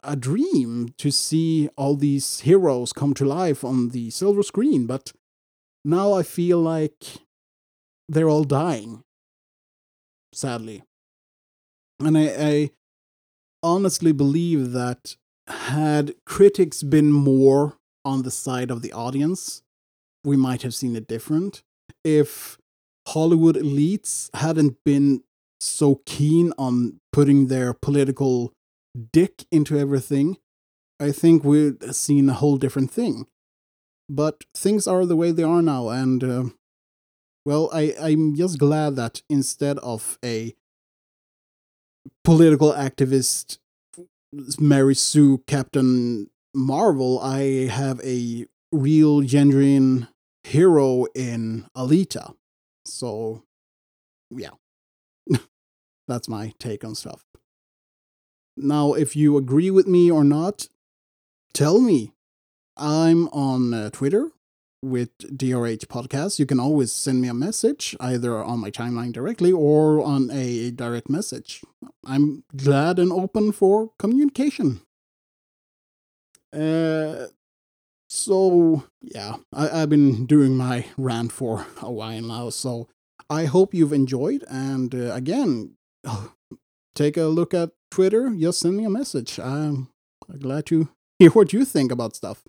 a 0.03 0.17
dream 0.17 0.95
to 0.99 1.11
see 1.11 1.69
all 1.77 1.95
these 1.97 2.41
heroes 2.41 2.93
come 2.93 3.15
to 3.15 3.25
life 3.25 3.63
on 3.65 3.91
the 3.91 4.11
silver 4.11 4.43
screen, 4.43 4.87
but 4.87 5.13
now 5.85 6.13
I 6.13 6.23
feel 6.23 6.59
like 6.59 7.05
they're 8.09 8.29
all 8.29 8.45
dying. 8.45 9.03
Sadly. 10.33 10.83
And 12.01 12.17
I, 12.17 12.23
I 12.39 12.71
honestly 13.63 14.13
believe 14.13 14.73
that 14.73 15.17
had 15.49 16.15
critics 16.25 16.83
been 16.83 17.13
more 17.13 17.79
on 18.05 18.23
the 18.23 18.31
side 18.31 18.71
of 18.71 18.83
the 18.83 18.93
audience, 18.93 19.63
we 20.25 20.37
might 20.37 20.63
have 20.63 20.75
seen 20.75 20.95
it 20.97 21.09
different. 21.09 21.63
If 22.05 22.59
Hollywood 23.09 23.57
elites 23.57 24.29
hadn't 24.35 24.77
been 24.85 25.23
so 25.61 26.03
keen 26.07 26.53
on 26.59 27.01
putting 27.13 27.47
their 27.47 27.73
political 27.73 28.53
dick 29.13 29.45
into 29.51 29.79
everything, 29.79 30.37
I 31.01 31.13
think 31.13 31.45
we'd 31.45 31.95
seen 31.95 32.29
a 32.29 32.35
whole 32.35 32.57
different 32.57 32.91
thing. 32.91 33.27
But 34.09 34.45
things 34.55 34.87
are 34.87 35.05
the 35.05 35.17
way 35.17 35.31
they 35.33 35.43
are 35.43 35.63
now, 35.63 35.89
and 35.89 36.23
uh, 36.23 36.45
well, 37.47 37.71
I, 37.73 37.95
I'm 38.01 38.35
just 38.35 38.59
glad 38.59 38.97
that 38.97 39.23
instead 39.31 39.79
of 39.79 40.19
a 40.25 40.57
political 42.25 42.73
activist, 42.73 43.59
Mary 44.59 44.97
Sue 44.97 45.39
Captain 45.47 46.29
Marvel, 46.53 47.21
I 47.21 47.69
have 47.69 48.01
a 48.01 48.47
real, 48.73 49.21
genuine 49.21 50.09
hero 50.43 51.07
in 51.15 51.67
Alita. 51.77 52.35
So, 52.85 53.45
yeah. 54.29 54.51
That's 56.09 56.29
my 56.29 56.53
take 56.59 56.85
on 56.85 56.97
stuff. 56.97 57.23
Now, 58.57 58.95
if 58.95 59.15
you 59.15 59.37
agree 59.37 59.71
with 59.71 59.87
me 59.87 60.11
or 60.11 60.25
not, 60.25 60.69
tell 61.55 61.81
me. 61.81 62.13
I'm 62.77 63.29
on 63.29 63.73
uh, 63.73 63.91
Twitter 63.91 64.33
with 64.87 65.17
DRH 65.19 65.87
Podcast. 65.87 66.39
You 66.39 66.47
can 66.47 66.61
always 66.61 66.93
send 66.93 67.21
me 67.21 67.29
a 67.29 67.35
message, 67.35 67.97
either 68.01 68.43
on 68.43 68.61
my 68.61 68.71
timeline 68.71 69.13
directly 69.13 69.53
or 69.53 70.03
on 70.03 70.31
a 70.31 70.71
direct 70.71 71.11
message. 71.11 71.63
I'm 72.05 72.45
glad 72.57 72.99
and 72.99 73.13
open 73.13 73.53
for 73.53 73.91
communication. 73.99 74.81
Uh, 76.53 77.27
so, 78.09 78.85
yeah, 79.03 79.37
I, 79.53 79.83
I've 79.83 79.91
been 79.91 80.27
doing 80.27 80.57
my 80.57 80.87
rant 80.97 81.33
for 81.33 81.67
a 81.83 81.91
while 81.91 82.23
now, 82.23 82.51
so 82.51 82.89
I 83.29 83.47
hope 83.47 83.75
you've 83.75 83.93
enjoyed. 83.93 84.45
And 84.49 84.95
uh, 84.95 85.13
again, 85.13 85.77
take 86.95 87.17
a 87.17 87.25
look 87.25 87.53
at 87.53 87.73
Twitter, 87.91 88.31
just 88.31 88.61
send 88.61 88.77
me 88.77 88.85
a 88.85 88.91
message. 88.91 89.39
I'm 89.39 89.89
glad 90.39 90.67
to 90.67 90.89
hear 91.19 91.31
what 91.31 91.53
you 91.53 91.65
think 91.65 91.91
about 91.93 92.17
stuff. 92.17 92.45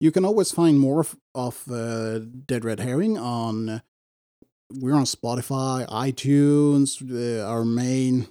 You 0.00 0.12
can 0.12 0.24
always 0.24 0.52
find 0.52 0.78
more 0.78 1.00
of, 1.00 1.16
of 1.34 1.64
uh, 1.70 2.18
Dead 2.18 2.64
Red 2.64 2.80
Herring 2.80 3.16
on. 3.16 3.82
We're 4.72 4.94
on 4.94 5.04
Spotify, 5.04 5.86
iTunes. 5.88 7.00
Uh, 7.00 7.46
our 7.46 7.64
main 7.64 8.28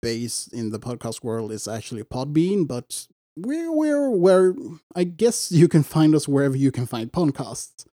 base 0.00 0.48
in 0.48 0.70
the 0.70 0.80
podcast 0.80 1.22
world 1.22 1.52
is 1.52 1.68
actually 1.68 2.02
Podbean, 2.02 2.66
but 2.66 3.06
we're 3.36 3.72
we're 3.72 4.10
where 4.10 4.54
I 4.94 5.04
guess 5.04 5.52
you 5.52 5.68
can 5.68 5.82
find 5.82 6.14
us 6.14 6.26
wherever 6.26 6.56
you 6.56 6.72
can 6.72 6.86
find 6.86 7.12
podcasts. 7.12 7.86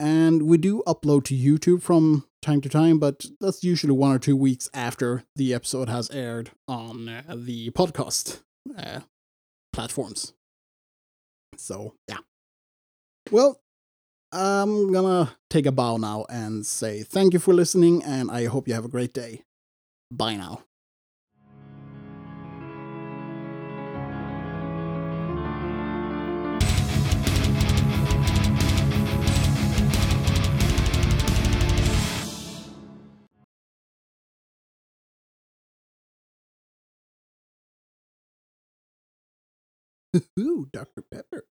And 0.00 0.42
we 0.42 0.58
do 0.58 0.82
upload 0.86 1.24
to 1.26 1.36
YouTube 1.36 1.82
from 1.82 2.26
time 2.42 2.60
to 2.62 2.68
time, 2.68 2.98
but 2.98 3.26
that's 3.40 3.62
usually 3.62 3.92
one 3.92 4.14
or 4.14 4.18
two 4.18 4.36
weeks 4.36 4.68
after 4.74 5.24
the 5.36 5.54
episode 5.54 5.88
has 5.88 6.10
aired 6.10 6.50
on 6.66 7.08
uh, 7.08 7.22
the 7.34 7.70
podcast 7.70 8.40
uh, 8.76 9.00
platforms. 9.72 10.32
So, 11.56 11.94
yeah. 12.08 12.18
Well, 13.30 13.60
I'm 14.32 14.92
gonna 14.92 15.36
take 15.50 15.66
a 15.66 15.72
bow 15.72 15.96
now 15.96 16.26
and 16.28 16.66
say 16.66 17.02
thank 17.02 17.32
you 17.32 17.38
for 17.38 17.54
listening, 17.54 18.02
and 18.02 18.30
I 18.30 18.46
hope 18.46 18.68
you 18.68 18.74
have 18.74 18.84
a 18.84 18.88
great 18.88 19.14
day. 19.14 19.44
Bye 20.10 20.36
now. 20.36 20.64
Ooh, 40.40 40.68
Dr. 40.72 41.02
Pepper. 41.10 41.44